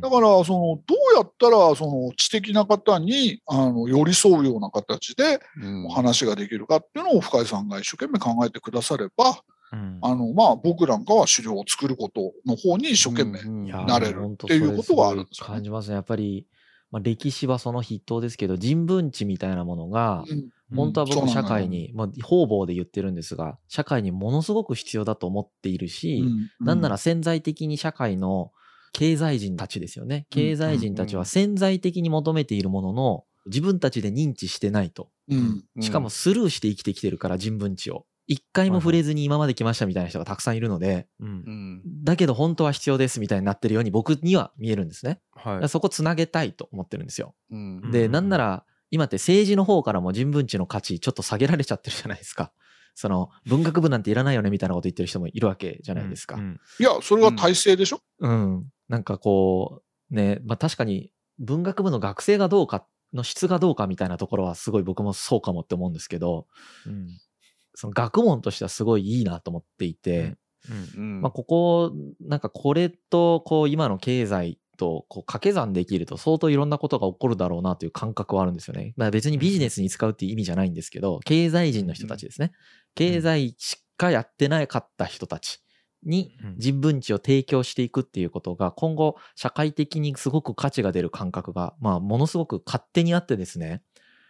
[0.00, 5.86] だから、その、どうやったら、その、知的な方に、あの、寄り添うような形でうん。
[5.86, 13.72] お話ができるかっていうのを深井さんが一生懸命考えてくだされば、うんあの、まあ、僕なんかは資料を作ることの方に一生懸命。
[13.86, 15.94] なれるっていうことがあるんですよね感じますね。
[15.94, 16.46] やっぱり、
[16.90, 28.50] まあ、歴史はその筆頭ですけど、人文知みたいなものが、うん本当は僕社会に、まあ、方々で言ってるんですが、社会にものすごく必要だと思っているし、うんなんなら潜在的に社会の
[28.92, 30.26] 経済人たちですよね。
[30.30, 35.08] 経済人たちは潜在的に求めているものの自分たちで認知してないと。
[35.28, 35.64] うん。
[35.80, 38.06] しかもスルーして生きてきてるから人文知を。
[38.26, 45.20] 一回も触れずに今まで来ましたみたいな人がたくさんいるので、うんうんだけど本当は必要ですみたいになってるように僕には見えるんですね。
[45.32, 47.34] はいだからそこつなげたいと思ってるんですよ。
[47.50, 52.52] うんで、うんなんなら今って政治の方からも人文知の価値ちょっと下げられちゃってるじゃないですか。
[52.94, 56.36] その文学部なんていらないよねみたいなこと言ってる人もいるわけじゃないですか。
[56.36, 58.64] うんいや、それが体制でしょ、うん。
[58.88, 66.46] なんかこう、ね、まあ確かに文学部の学生がどうかの質がどうかみたいなところはすごい僕もそうかもって思うんですけど、
[66.86, 67.08] うん
[67.76, 70.36] その学問としてはすごいいいなと思っていて、
[70.96, 71.00] うん。
[71.00, 78.94] うんまあここ、なんかこれとこう今の経済とこう掛け算できると相当いろんなことが起こるだろうなという感覚はあるんですよね。
[78.96, 82.52] まあ別にビジネスに使うっていう意味じゃないんですけど、経済人の人たちですね。
[82.94, 85.60] 経済しかやってなかった人たち
[86.02, 86.54] にうん。
[86.56, 93.82] 人文知を提供していくっていうことが今後社会的にすごく価値が出る感覚が、まあものすごく勝手にあってですね、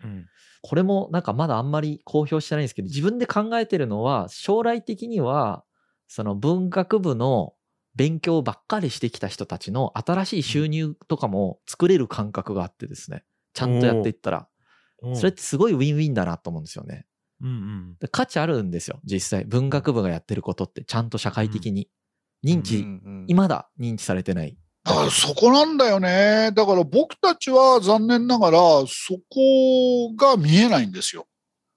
[0.05, 0.27] うん
[0.63, 5.65] これもなんかまだあんまり公表してないんですけど、自分で考えてるのは、将来的には、
[6.09, 7.55] その文学部の
[7.95, 14.49] 勉強ばっかりしてきた人たちの新しい収入とかも作れる感覚があってですね、ちゃんとやっていったら、
[15.15, 17.07] それってすごいウィンウィンだなと思うんですよね。
[17.41, 19.45] うんうんで価値あるんですよ、実際。
[19.45, 21.89] 文学部がやってることって、ちゃんと社会的に。
[22.45, 24.59] 認知、うん今だ認知されてない。
[24.87, 26.53] だからそこなんだよね。
[26.55, 31.27] だから僕たちは残念ながらそこが見えないんですよ。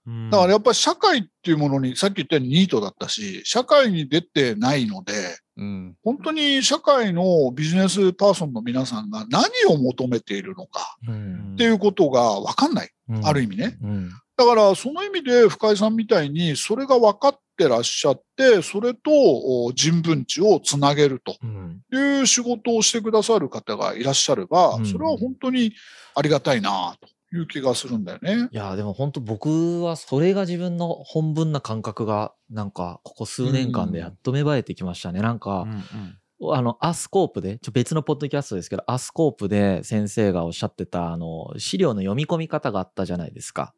[0.06, 5.14] うんだからやっぱり社会っていうものに、さっき言ったようにニートだったし、社会に出てないので、
[5.58, 12.90] うん本当に社会のビジネスパーソンの皆さんが何を求めているのかうんっていうことが分かんない。
[13.10, 13.78] うんある意味ね。
[13.82, 14.10] うん。
[14.38, 19.12] だから、その意味で深井さんみたいに、それが分かってらっしゃって、それと
[19.66, 21.82] お人文知をつなげるとうん。
[21.92, 25.74] いう仕事をしてくださる方がいらっしゃればうん、それは本当に
[26.16, 28.50] ありがたいなという気がするんだよね。
[28.52, 35.22] いや、でも本当僕はそれが自分の本分な感覚が、なんか、ここ数年間でやっと芽生えてきましたね。
[35.22, 35.68] なんか、
[36.42, 43.74] あの、アスコープで、ちょ別のポッドキャストですけど、アスコープで先生がおっしゃってた、あの、資料の読み込み方があったじゃないですか。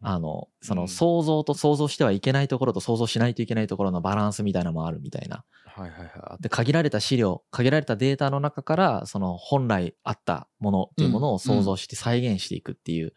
[0.00, 0.88] あの、そうのん。
[0.88, 5.44] 想像と想像してはいけないところと想像しないといけないところのバランスみたいなのもあるみたいな。
[5.64, 6.42] はいはいはい。
[6.42, 13.14] で、限られた資料、限られたデータの中から、その本来あったものっていうものを想像して再現していくっていう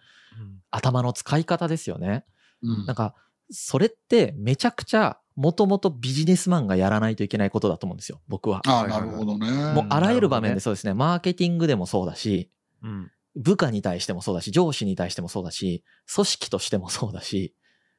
[0.72, 2.26] 頭の使い方ですよね。
[2.64, 2.86] うん。
[2.86, 3.14] なんか、
[3.52, 8.62] それってめちゃくちゃもともとビジネスマンがやらないといけないことだと思うんですよ、僕は。
[8.66, 9.52] ああ、なるほどね。
[9.72, 12.50] もうあらゆる場面でそうですね、マーケティングでもそうだし、
[12.82, 13.12] うん。
[13.36, 17.54] 部下に対してもそうだし、上司に対してもそうだし、組織としてもそうだし、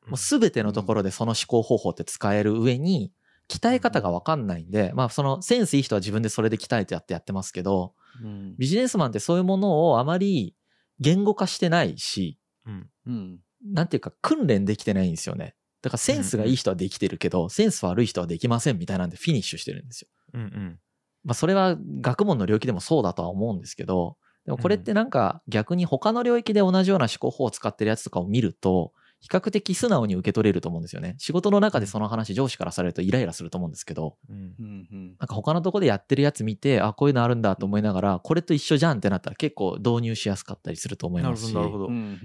[0.08, 3.12] もうすべてのところでその思考方法って使える上に、
[3.48, 8.56] 鍛え方がわかんないんで、まあそのセンスいい人は自分でそれで鍛えてやってやってますけど、うん。
[8.58, 10.56] ビジネスマンってそういうものをあまり
[10.98, 15.54] 言語化してないし、うんうんなんていうか訓練できてないんですよね。
[15.82, 20.08] だからセンスがいい人はできてるけど、センス悪い人はできませんみたいなんでフィニッシュしてるんですよ。
[20.34, 20.78] うんうん
[21.24, 31.16] まあそれは学問の領域でもそうだとは思うんですけど、でもこれってなんか逆に他の領域で同じような思考法を使ってるやつとかを見ると、比較的素直に受け取れると思うんですよね。
[31.18, 41.56] 仕事の中でその話上司からされるとイライラすると思うんですけど、なんか他のとこでやってるやつ見て、あ、こういうのあるんだと思いながら、これと一緒じゃんってなったら結構導入しやすかったりすると思いますし、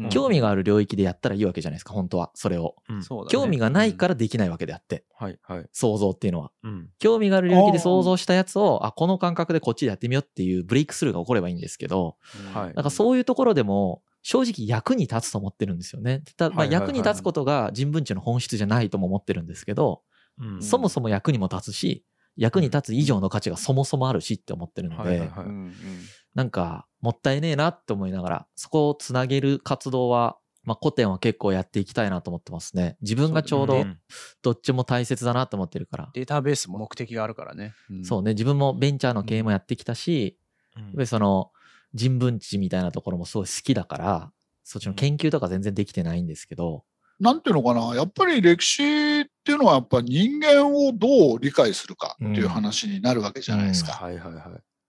[0.09, 2.31] 興味がある領域でやったらいいわけじゃないですか、本当は。
[2.35, 2.75] それを。
[3.29, 5.65] 興味がないからできないわけであって、はいはい。
[5.71, 6.51] 想像っていうのは。
[6.63, 6.89] うん。
[6.99, 12.17] 興味がある領域で想像したやつを、あ、この感覚でこっちでやってみようっていうブレイクスルーが起こればいいんですけど、
[12.53, 12.73] はい。
[12.75, 16.23] なんかそういうところでも、正直役に立つと思ってるんですよね。
[16.37, 20.01] たまあ役に立つことが人文知の本質じゃないとも思ってるんですけど、
[20.39, 20.63] うん。
[20.63, 22.05] そもそも役にも立つし、
[22.37, 25.29] 役に立つ以上の価値がそもそもあるしって思ってるので、
[26.33, 32.95] なんかもったいねえなって思いながら、そこをつなげる活動は、まあ古典は結構やっていきたいなと思ってますね。
[33.01, 33.99] 自分がちょうどうん。
[34.41, 36.09] どっちも大切だなと思ってるから。
[36.13, 37.73] データベースも目的があるからね。
[37.89, 38.05] うん。
[38.05, 40.39] そうね、自分もベンチャーの経営もやってきたし、
[40.75, 41.51] やっぱりその
[41.93, 44.31] 人文知みたいなところもすごい好きだから、
[44.63, 46.83] そっちの研究とか全然できてないんですけど、
[47.19, 53.93] なんていうのかな、やっぱり歴史っていうのは、やっぱ人間をどう理解するかっていう話になるわけじゃないですか。
[53.93, 54.43] はいはいはい。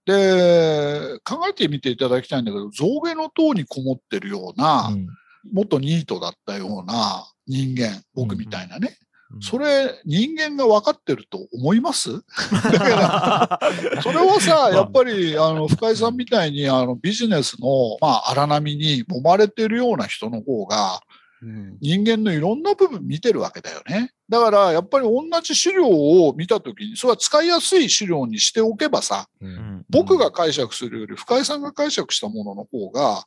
[0.06, 5.06] で、考えてみていただきたいんだけど、象牙の塔にこもってるような、うん。
[5.52, 8.96] もっとニートだったような人間、僕みたいなね。
[9.34, 9.42] うん。
[9.42, 12.10] それ、人間が分かってると思います？
[12.72, 21.00] だから、それはさ、やっぱり、あの、深井さんみたいに、あの、ビジネスの、まあ、荒波に揉まれてるような人の方が、
[21.42, 21.76] うん。
[21.80, 24.12] 人間のいろんな部分見てるわけだよね。
[24.30, 29.84] だから、やっぱり同じ資料を見たときに、それは使いやすい資料にしておけばさ、うん。
[29.90, 33.24] 僕が解釈するより深井さんが解釈したものの方が、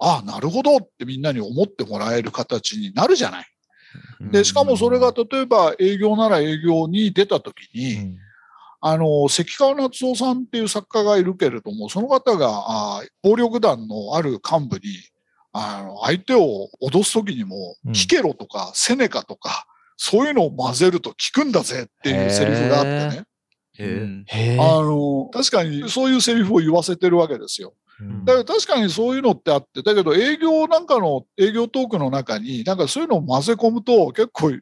[0.00, 3.46] ああ、なるほどってみんなに思ってもらえる形になるじゃない。
[4.20, 8.18] で、しかもそれが例えば営業なら営業に出たときに、うん。
[8.80, 12.64] あの、関川夏夫さんっていう作家がいるけれども、その方が、
[12.98, 14.82] あ暴力団のある幹部に、
[15.52, 17.92] あの、相手を脅すときにも、うん。
[17.92, 23.24] キケロとかセネカとか、そういうのを混ぜると効くんだぜっていうセリフがあってね。
[24.58, 27.74] あの、確かにそういうセリフを言わせてるわけですよ。
[28.02, 34.52] うんだから確かにそういうのってあって、だけど営業なんかの、営業トークの中に、なんかそういうのを混ぜ込むと、結構、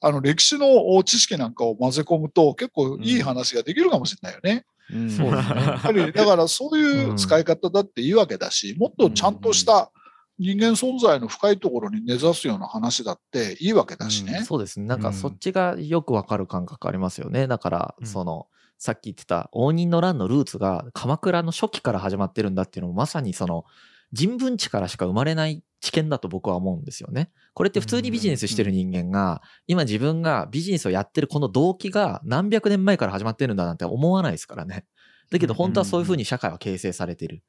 [0.00, 4.64] あの、歴史の知識なんかを混ぜ込むと、結構いい話ができるかもしれないよね。
[4.92, 9.90] うんそうですねやっぱり、だからそういう使い方だっていいわけだし、もっとちゃんとした
[10.38, 14.44] 人間存在の深いところに根ざすような話だっていいわけだしね。
[14.44, 14.86] そうですね。
[14.86, 17.48] なんかうんそっちがよくわかる感覚ありますよね。
[17.48, 18.46] だから、うんその、
[18.78, 23.64] さっき言ってた応仁の乱のルーツが鎌倉の初期から始まってるんだっていうのもまさにその
[24.12, 27.30] 人文知からしか生まれない知見だと僕は思うんですよね。
[27.54, 34.86] これって普通にビジネスしてる人間が、今自分がビジネスをやってるこの動機が何百年前から始まってるんだなんて思わないですからね。
[35.30, 37.42] だけど本当はそういうふうに社会は形成されてる。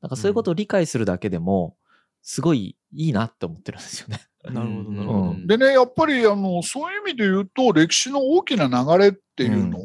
[0.00, 1.76] なんかそういうことを理解するだけでも、
[2.22, 4.20] すごいいいなって思ってるんですよね。
[4.44, 9.82] なるほどなるほどうんでね、やっぱりあのそういう意味で言うと、歴史の大きな流れっていうのを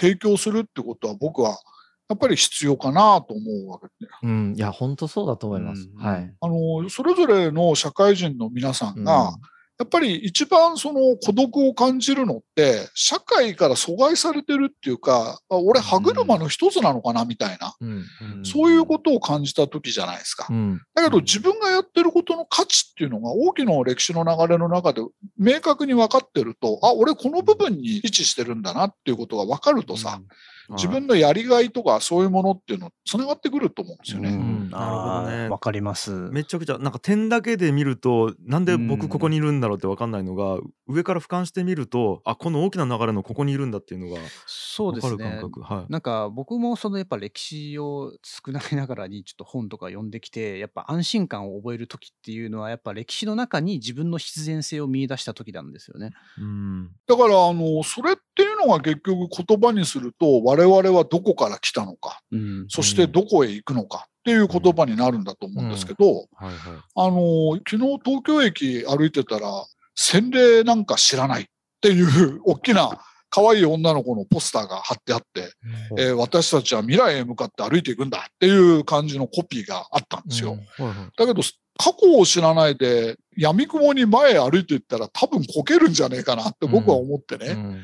[0.00, 1.58] 提供するってことは、僕は
[2.08, 4.54] やっぱり必要かなと思うわけで、うん。
[4.56, 5.88] いや、本当そうだと思います。
[5.94, 6.34] うんはい。
[6.40, 9.34] あのそれぞれの社会人の皆さんが、
[9.82, 18.04] やっぱり一番その孤独を感じるのって、社会から阻害されてるっていうか、あ俺歯車の一つなのかなみたいな、うん。
[18.44, 20.52] そういうことを感じた時じゃないですかう。
[20.52, 20.80] ん。
[20.94, 25.02] だけど自分がやってることの価値っていうのが大きな歴史の流れの中で
[25.36, 30.20] 明確に分かってると、あ、俺この部分に位置してるんだなっていうことが分かるとさ、
[30.72, 34.30] 自分のやりがいとかそういうものっていうの繋がってくると思うんですよね。
[34.36, 36.10] んなるほどねわかります。
[36.30, 45.42] めちゃくちゃなんか点だけで見るとなんで僕ここにいるんだろうって分かんないのが、上から俯瞰してみるとあこの大きな流れのここにいるんだっていうのがそうです分かる感ね。
[45.42, 56.10] 覚、はいなんか僕もそのやっぱ歴史を少ないながらにちょっと本とか読んできてやっぱ安心感を覚える時っていうのはやっぱ歴史の中に自分の必然性を見出した時なんですよね。
[56.38, 62.66] うんだから、あの、それっていうのが結局言葉にすると、我々はどこから来たのか、うん。
[62.68, 69.48] そしてどこへ行くのかっていう言葉になるんだと思うんですけど、あの、昨日東京駅歩いてたら、
[69.94, 71.46] 洗礼なんか知らないっ
[71.80, 75.52] ていう大きな可愛い女の子のポスターが貼ってあって、
[75.98, 80.58] えー私たちは未来へ向かって歩いていくんだっていう感じのコピーがあったんですよ。
[80.78, 80.86] うん。
[80.86, 81.10] はいはい。
[81.16, 81.42] だけど、
[81.78, 87.46] 過去を知らないで、闇雲に前へ歩いていったら多分こけるんじゃねえかなって僕は思ってね。
[87.48, 87.82] うんうんうん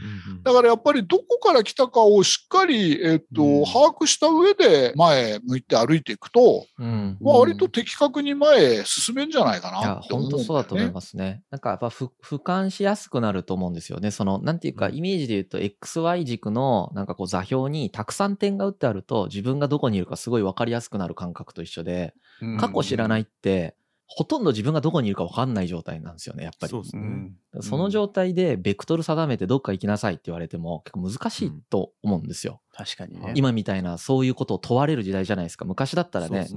[0.48, 7.18] だからやっぱりどこから来たかをしっかり、えっと、うん把握した上で前へ向いて歩いていくと、うん。
[7.20, 10.38] まあ、割と的確に前へ進めんじゃないかなって思うんだよね。
[10.38, 11.42] 本当そうだと思いますね。
[11.50, 14.10] なんかやっぱふ俯瞰しやすくなると思うんですよね。
[14.10, 22.14] その、なんていうか、うんイメージで言うと、XY 軸のなんかこう座標にたくさん点が打ってあると、自分がどこにいるかすごい分かりやすくなる感覚と一緒で、
[22.58, 23.76] 過去知らないって、
[24.10, 32.62] ほとんど自分がどこにいるか分かんない状態なんですよね、やっぱりそね、うんその状態で、ベクトル定めてどっか行きなさいって言われても、結構難しいと思うんですよ。
[32.72, 33.32] 確かにね。
[33.36, 35.64] 今みたいな、そういうことを問われる時代じゃないですか。
[35.66, 36.48] 昔だったらねね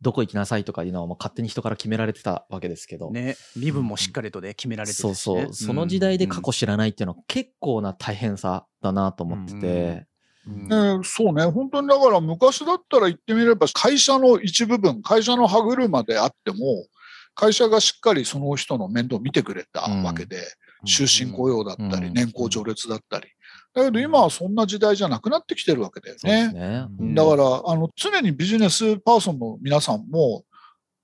[0.00, 3.10] どこ行きなさいとかいうのはもう勝手に人から決められてたわけですけど。
[3.10, 5.52] ね、身分もしっかりとで決められてるし、ね、そうそう。
[5.52, 10.06] その時代で過去知らないっていうのは結構な大変さだなと思ってて。
[10.46, 10.68] うん。
[10.68, 16.86] ねそうね、本当にだから昔だったら言ってみれば会社の一部分、会社の歯車であっても、
[17.34, 20.38] 会社がしっかりその人の面倒を見てくれたわけで、
[20.86, 22.14] 終身雇用だったり、うん。
[22.14, 23.28] 年功序列だったり。
[23.74, 26.52] だけど今はそんな時代じゃなくなってきてるわけだよね。
[26.52, 26.86] ね。
[26.98, 27.14] うん。
[27.14, 30.44] だから、あの、常にビジネスパーソンの皆さんも、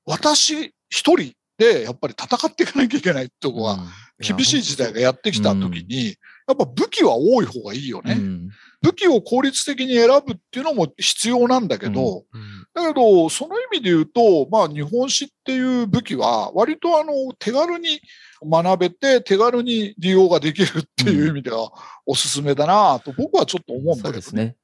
[0.04, 3.78] 私一人でやっぱり戦っていかなきゃいけないってとこが、
[4.18, 6.14] 厳しい時代がやってきた時に、
[6.46, 8.14] やっぱ武器は多い方がいいよね。
[8.14, 8.48] うん
[8.82, 18.00] 武器を効率的に選ぶっていうのも必要なんだけど、うんだけど、その意味で言うと、まあ、日本史っていう武器は、割とあの、手軽に
[18.44, 21.72] 学べて、手軽に利用ができるっていう意味では、
[22.06, 24.20] おすすめだなと、僕はちょっと思うんそうだけどね。
[24.20, 24.56] ですね。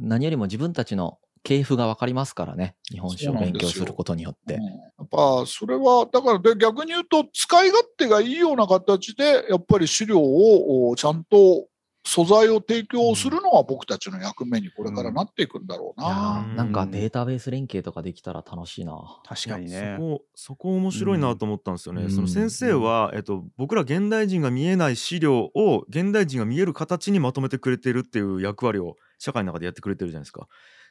[0.00, 2.74] 何よりも自分たちの系譜が分かりますからね。
[2.90, 4.64] 日本史を勉強することによってうん。
[4.64, 4.70] や
[5.04, 11.66] っぱ、それは、だからで逆に言うと、使い勝手がいいような形で、やっぱり資料をおちゃんと
[12.06, 16.46] 素材を提供するのは僕たちの役目にこれからなっていくんだろういやな。
[16.52, 18.94] ーなんかデータベース連携とかできたら楽しいな。
[19.24, 20.02] 確かにねそ。
[20.02, 22.02] こそこ面白いなと思ったんですよね。
[22.02, 30.46] うんその先生は、えっと、僕ら現代人が見えない資料を現代人が見える形にまとめてくれてるっていう役割を社会の中でやってくれてるじゃないですか。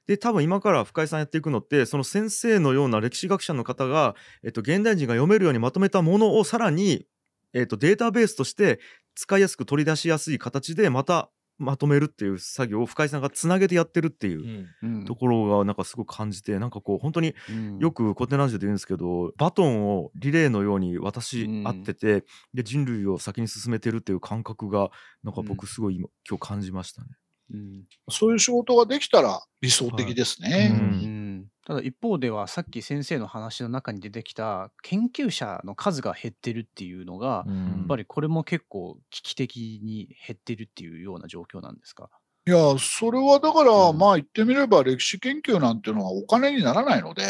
[0.08, 7.06] で多分今から深井さんやっていくのってその先生のような歴史学者の方が、えっと、現代人が読めるようにまとめたものをさらに、
[7.54, 8.80] えっと、データベースとして
[9.16, 15.06] 使いやすく取り出しやすい形でまたまとめるっていう作業を深井さんがつなげてやってるっていううん。
[15.06, 17.78] ところがなんかすごく感じてなんかこう本当にうん。
[17.80, 21.68] よく古典ラジオで言うんですけどバトンをリレーのように渡しうん。
[21.68, 24.90] 合ってて、で人類を先に進めてるっていう感覚が
[25.24, 27.10] なんか僕すごい今,、今日感じましたね。
[27.54, 27.84] うん。
[28.10, 30.72] そういう仕事ができたら理想的ですね。
[30.74, 30.80] うん。
[30.80, 30.82] う
[31.20, 31.23] ん
[31.66, 37.68] ただ一方ではさっき先生の話の中に出てきた研究者の数が減ってるっていうのが、うん。
[37.68, 42.10] やっぱりこれも結構危機的に減ってるっていうような状況なんですか？
[42.46, 43.98] いや、それはだから、うん。
[43.98, 47.30] まあ言ってみれば歴史研究なんていうのはお金にならないので、うん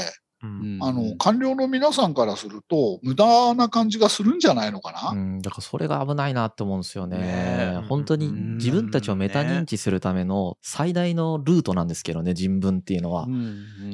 [0.82, 5.12] あの、官僚の皆さんからすると無駄な感じがするんじゃないのかな？
[5.12, 7.18] うん、だからそれが危ないなって思うんですよね。
[7.18, 13.28] ねえ本当にうん自分たちをメタ認知するための最大のルートなんですけどね、人文っていうのは。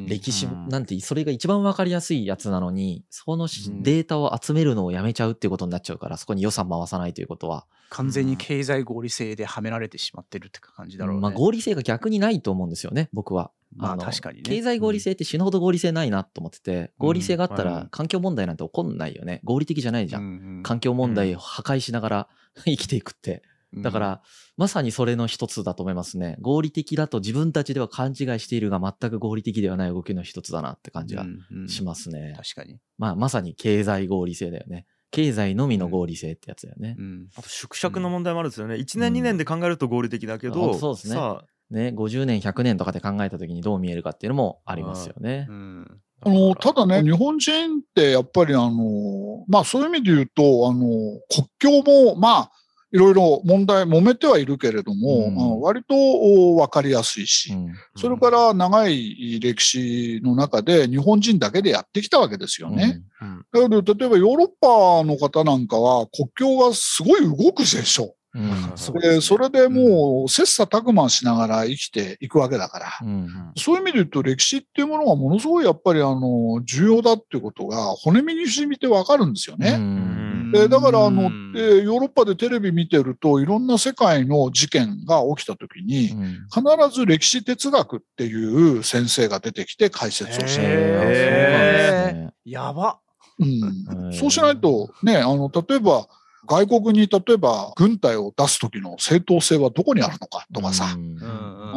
[0.07, 3.47] 歴史うんなんてそれが一番わかりやすいやつなのに、その
[3.81, 7.65] データを集めるのをやめちゃうっていうことになっちゃうから、そこに予算回さないということは。
[7.89, 11.21] 完全に経済合理性ではめられてしまってるって感じだろうね。
[11.21, 13.51] まあ合理性が逆にないと思うんですよね、僕は。
[13.75, 19.41] まあの確かにね経済合理性って死ぬほど合理性ないなと思ってて、合理性があったはいら環境問題なんて起こんないよね。
[19.43, 20.59] 合理的じゃないじゃん。
[20.59, 22.29] ん環境問題を破壊しながら
[22.65, 23.43] 生きていくって。
[23.71, 24.21] だか、ら、
[24.57, 26.37] まさにそれの一つだと思いますね。
[26.41, 31.25] 合理的だと自分たちでは勘違いしているが全く合理的ではない動きの一つだなって感じが
[31.67, 32.33] しすますね。
[32.35, 32.79] 確かに。
[32.97, 34.87] まあ、まさに経済合理性だよね。
[35.11, 36.95] 経済のみの合理性ってやつだよね。
[36.97, 38.75] うんあと縮尺の問題もあるんですよね。
[38.75, 45.45] 1年2年で考えると合理的だけあど、そうですねさね、50年、100年とかで考えた時にどう見えるかっていうのもありますよね。
[45.49, 45.53] う。
[45.53, 46.01] ん。
[46.21, 50.87] あの、ただね、日本人ってやっぱりあの、まあそういう意味で言うと、あの、
[51.29, 52.51] 国境も、まあ、
[52.91, 55.61] いろいろ問題、揉めてはいるけれども、うん。
[55.61, 57.69] 割とお分かりやすいし、うん。
[57.69, 63.03] あそれから長い歴史の中で日本人だけでやってきたわけですよね。
[63.21, 63.45] うん。
[63.53, 68.15] だけど、例えばヨーロッパの方なんかは国境がすごい動くでしょ。
[68.33, 68.71] うん。
[68.75, 72.87] そうで、それでもう切磋琢磨しながら生きていくわけだから。
[73.01, 79.71] うんそういう意味で言うと歴史っていうものがものすごいやっぱりあの重要だっていうことが骨身に染みてわかるんですよね。
[79.71, 80.51] うん。
[80.51, 86.23] でだからあの、うんえーヨーロッパでテレビ見てるといろんな世界の事件が起きた時にうん。
[86.53, 92.33] 必ず歴史哲学っていう先生が出てきて解説をしてる。
[92.45, 92.99] やば。
[93.39, 94.13] うん。
[94.13, 96.07] そうしないとね、あの、例えば
[96.49, 100.97] 外国に例えば軍隊を出す時の正当性はどこにあるのかとかさ、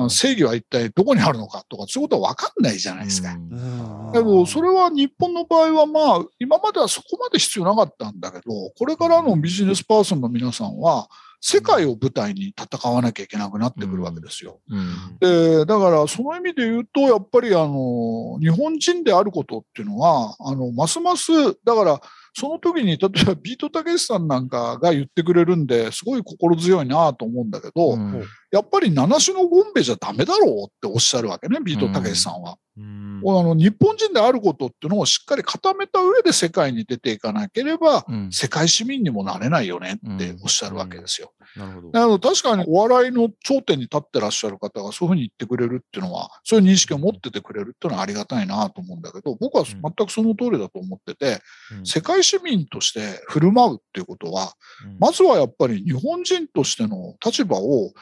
[0.09, 3.33] 正義は一体どこにあるのかとかそういうことは分かんないじゃないですか。
[3.33, 3.53] うん。
[3.87, 11.09] うんだけど、それは日本の場合はまあ、今まではそこまで必要なかったんだけど、これからのビジネスパーソンの皆さんは、
[11.41, 14.61] 世界を舞台に戦わなきゃいけなくなってくるわけですよ。
[14.68, 15.18] うん。
[15.18, 21.33] で、だからその意味で言うと、やっぱりあの、日本人であることっていうのは、あの、ますます、
[21.64, 22.01] だから、
[22.35, 28.24] その時に、例えばビートたけしさんなんかが言ってくれるんで、すごい心強いなと思うんだけど、うん。
[28.51, 32.57] やっぱり七種のゴンベじゃダメだろうっておっしゃるわけね、ビートたけしさんは。
[32.76, 33.22] うん。
[33.24, 38.28] あの日本人であることっていうのをしっかり固めた上で世界に出ていかなければ、うん。
[38.33, 41.33] 世界市民にもなれないよねっておっしゃるわけですよ。
[41.57, 41.91] なるほど。
[41.91, 51.41] だから確かにお笑いの頂点に立ってらっしゃる方がそういうふうに言ってくれるっていうのは、そういう認識を持っててくれるっていうのはありがたいなと思うんだけど、僕は全くその通りだと思ってて、
[51.78, 51.87] うん。
[51.87, 54.53] 世界市民として振る舞うっていうことは、
[54.87, 57.93] うんまずはやっぱり日本人としての立場を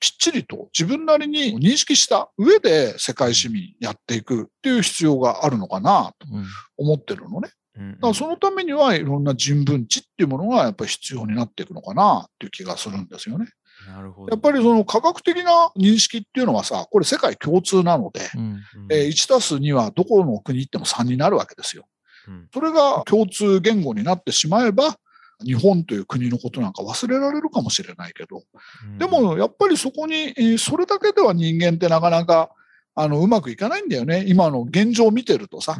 [0.00, 6.44] きっちりと自分なりに認識した上で世界市民やっていくっていう必要があるのかなとうん
[6.76, 7.50] 思ってるのね。
[7.76, 13.46] うんだからそのためにはいろんな人文知っていうものがやっぱり必要になっていくのかなっていう気がするんですよね。
[13.86, 14.30] なるほど。
[14.30, 21.86] やっぱりその科学的な認識っていうのはさ、これ世界共通なので、うんうん、えー1たす2はどこの国行っても3になるわけですよ。
[22.28, 22.48] うん。
[22.52, 24.98] それが共通言語になってしまえば、
[25.44, 28.42] 日本という国のことなんか忘れられるかもしれないけど、
[28.84, 28.98] うん。
[28.98, 32.50] で、もやっぱりそこに、えーそれだけでは人間ってなかなか
[32.94, 34.24] あのうまくいかないんだよね。
[34.26, 35.76] 今の現状を見てるとさ。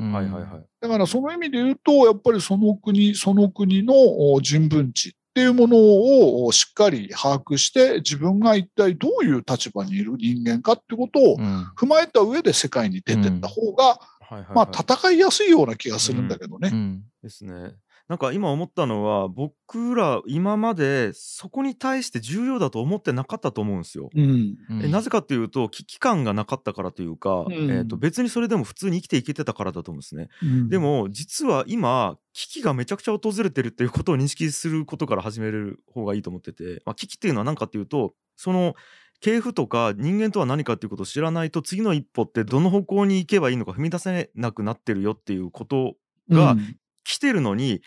[0.80, 3.94] だからその意味で言うと、やっぱりその国、その国の
[4.32, 11.66] お人文知っていうものをおしっかり把握して、自分が一体どういう立場にいる人間かってことをうん。
[11.76, 13.98] 踏まえた上で世界に出てった方が、
[14.32, 16.70] はいはいはいまあ戦いやすいような気がするんだけどね。
[16.72, 17.74] うんですね。
[18.08, 24.10] なんか今思ったのは僕ら今までそこに対して重要だと思ってなかったと思うんですよ。
[24.14, 24.56] うん。
[24.70, 30.28] うんえなぜかっていうと危機感がなかったからというか、うんえー、と別にそれでも普通に生きていけてたからだと思うんですね。
[30.42, 38.74] うんで、も実は今危機がめちゃくちゃ訪れてるっていうことを認識することから始める方がいいと思ってて、まあ、危機っていうのは何かっていうとその
[39.22, 45.94] 系譜とか人間とは何かっていうことを知らないと次の一歩ってどの方向に行けばいいのか踏み出せなくなってるよっていうこと
[46.28, 47.82] がうん来てるのに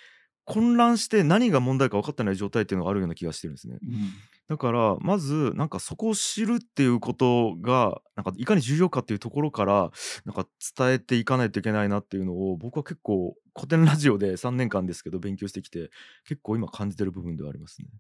[0.45, 3.77] 混乱して何が問題か分かってない状態っていうのがあるような気がしてるんですね。
[4.47, 9.91] だからまずなんかそこを知るっていうことがなんかいかに重要かっていうところから
[10.23, 15.89] なんか伝えていかないといけないなっていうのを僕は結構古典ラジオで3年間ですけど勉強してきて
[16.27, 17.87] 結構今感じてる部分ではありますね。
[17.89, 17.91] っ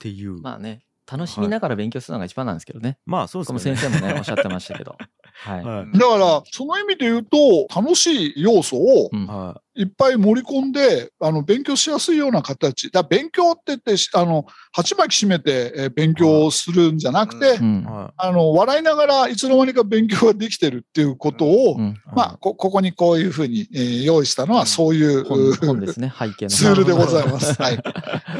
[0.00, 2.98] ていうままあね、楽しみながら勉強するのが一番なんですけどね。
[3.10, 3.76] あそうですよね。
[3.76, 4.96] 先生もね、おっしゃってましたけど。
[5.44, 5.64] はい。
[5.64, 12.90] はいだから、その意味で言うと、楽しい要素をうんはいっぱい盛り込んで、あの、勉強しやすいような形。
[12.90, 26.50] だ勉強って言って、しあの、鉢巻き締めてえー勉強するんじゃなくて、うんはあの、笑いながらいつの間にか勉強ができてるっていうことを、うんいまあ、こ、ここにこういうふうに、えー用意したのは、そういう、本本ですね、背景の。
[26.50, 27.54] ツールでございます。
[27.60, 27.78] はい。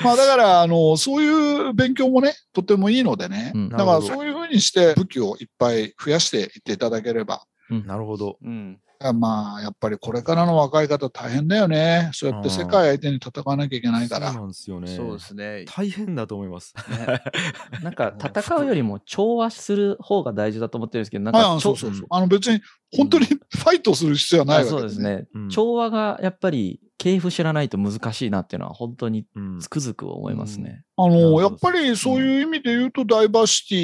[0.02, 3.52] まあ、だから、あの、そういう勉強もね、とてもいいのでね。
[3.54, 7.42] うんだから、そういうふうにして武器をいっぱい増やしていっていただければ、
[7.86, 8.36] なるほど。
[8.42, 8.78] うん。
[9.12, 12.10] まあ、やっぱりこれからの若い方大変だよね。
[12.12, 14.28] そうやって世界相手に戦わなきゃいけないから。
[14.32, 14.94] そうなんですよね。
[14.94, 15.64] そうですね。
[15.66, 16.74] 大変だと思います。
[16.90, 17.22] ね
[17.82, 22.06] なんか戦うよりも調和する方が大事だと思ってるんですけど、なんはいあかそうそうそう。
[22.10, 22.60] あの別に
[22.96, 25.48] 本当にファイトする必要はないあわけそうですねうん。
[25.48, 30.84] 調和がやっぱり系譜知らないと難しいなっていうのは本当にうんつくづく思いますね。
[30.96, 33.74] あなるほどの、やっぱりそういう意味で言うとダイバーシテ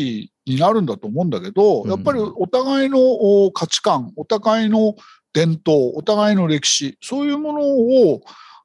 [0.51, 4.95] ィになるんだと思うんだけど、うんやっぱりお互いのお価値観、お互いの
[5.33, 8.21] 伝統、お互いの歴史、そういうものを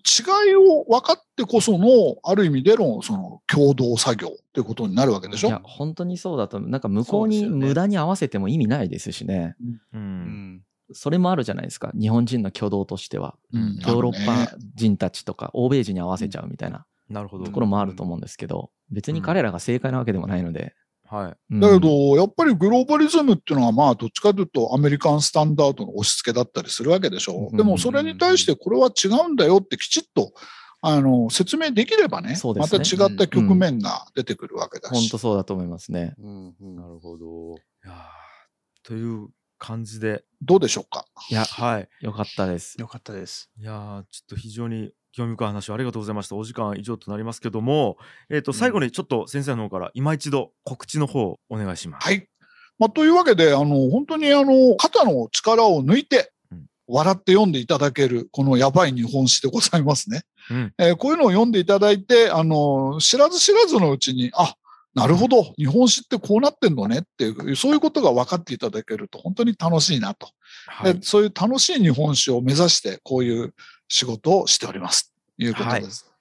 [0.06, 1.88] 違いを分かってこその、
[2.24, 5.48] ある意味での、その、共同作業っていうことになるわけでしょ？
[5.48, 9.56] いや、本当にそうだと、なんか向こうに無駄に合わせても意味ないですしね。
[9.94, 9.98] う。
[9.98, 10.02] うん
[10.56, 10.63] ん。
[10.92, 11.92] それもあるじゃないですか。
[12.00, 13.36] 日本人の挙動としては。
[13.54, 17.52] うんヨーロッパ人たちとか、欧米人に合わせちゃうみたいななるほどと。
[17.52, 20.74] ころもあると思うんですけど、別に彼らが正解なわけでもないので。
[21.10, 21.36] はい。
[21.52, 27.50] うんだけど、やっぱりグローバリズムっていうのは、まあ、どっちかというとアメリカンスタンダードの押し付けだったりするわけでしょ。
[27.52, 30.34] うんでも、それに対してこれは違うんだよってきちっと、
[30.82, 34.92] あの、説明できればね、そうですねまた違った局面が出てくるわけだし。
[34.92, 36.14] 本当そうだと思いますね。
[36.20, 37.56] うんうんなるほど。
[37.56, 39.30] いやーという
[39.64, 41.06] 感じで、どうでしょうか？
[41.30, 41.88] いや、はい。
[42.02, 42.76] よかったです。
[42.78, 43.50] よかったです。
[43.58, 46.36] いやーちょっと非常に興味深い話をありがとうございました。
[46.36, 47.96] お時間以上となりますけども、
[48.30, 52.04] えっ、と、最後にちょっと先生の方から今一度告知の方お願いします。
[52.06, 52.28] はい。
[52.78, 60.24] まあ、というわけで、あの、本当にあの、肩の力を抜いてうん、笑って読んでいただける、このやばい日本史でございますね。
[60.52, 60.74] うん。
[60.78, 64.56] えーこういうのを読んでいただいて、あの、知らず知らずのうちに、あ、
[64.96, 70.30] なるほど、日本史ってこうなってんのねっていう、そういうことが分かっていただけると本当に楽しいなと。
[70.68, 71.00] はいで。
[71.02, 73.54] そういう楽しい日本史を目指して、こういう
[73.88, 75.12] 仕事をしております。
[75.38, 76.13] ということです。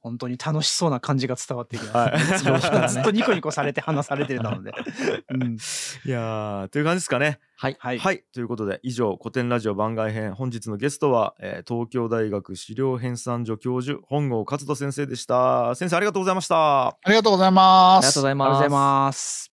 [0.00, 2.46] 本当に楽しそうな感じが伝わってきます。
[2.46, 4.72] はいずっとニコニコされて話されてるので。
[5.30, 5.56] うん
[6.04, 7.40] いやーという感じですかね。
[7.56, 7.76] はい。
[7.78, 7.98] はい。
[7.98, 18.68] はい、ということで以上古典ラジオ番外編本日のゲストは、えー東京大学資料編纂所教授本郷勝人先生でした先生ありがとうございましたありがとうございますありがとうござい。
[18.68, 19.50] ます。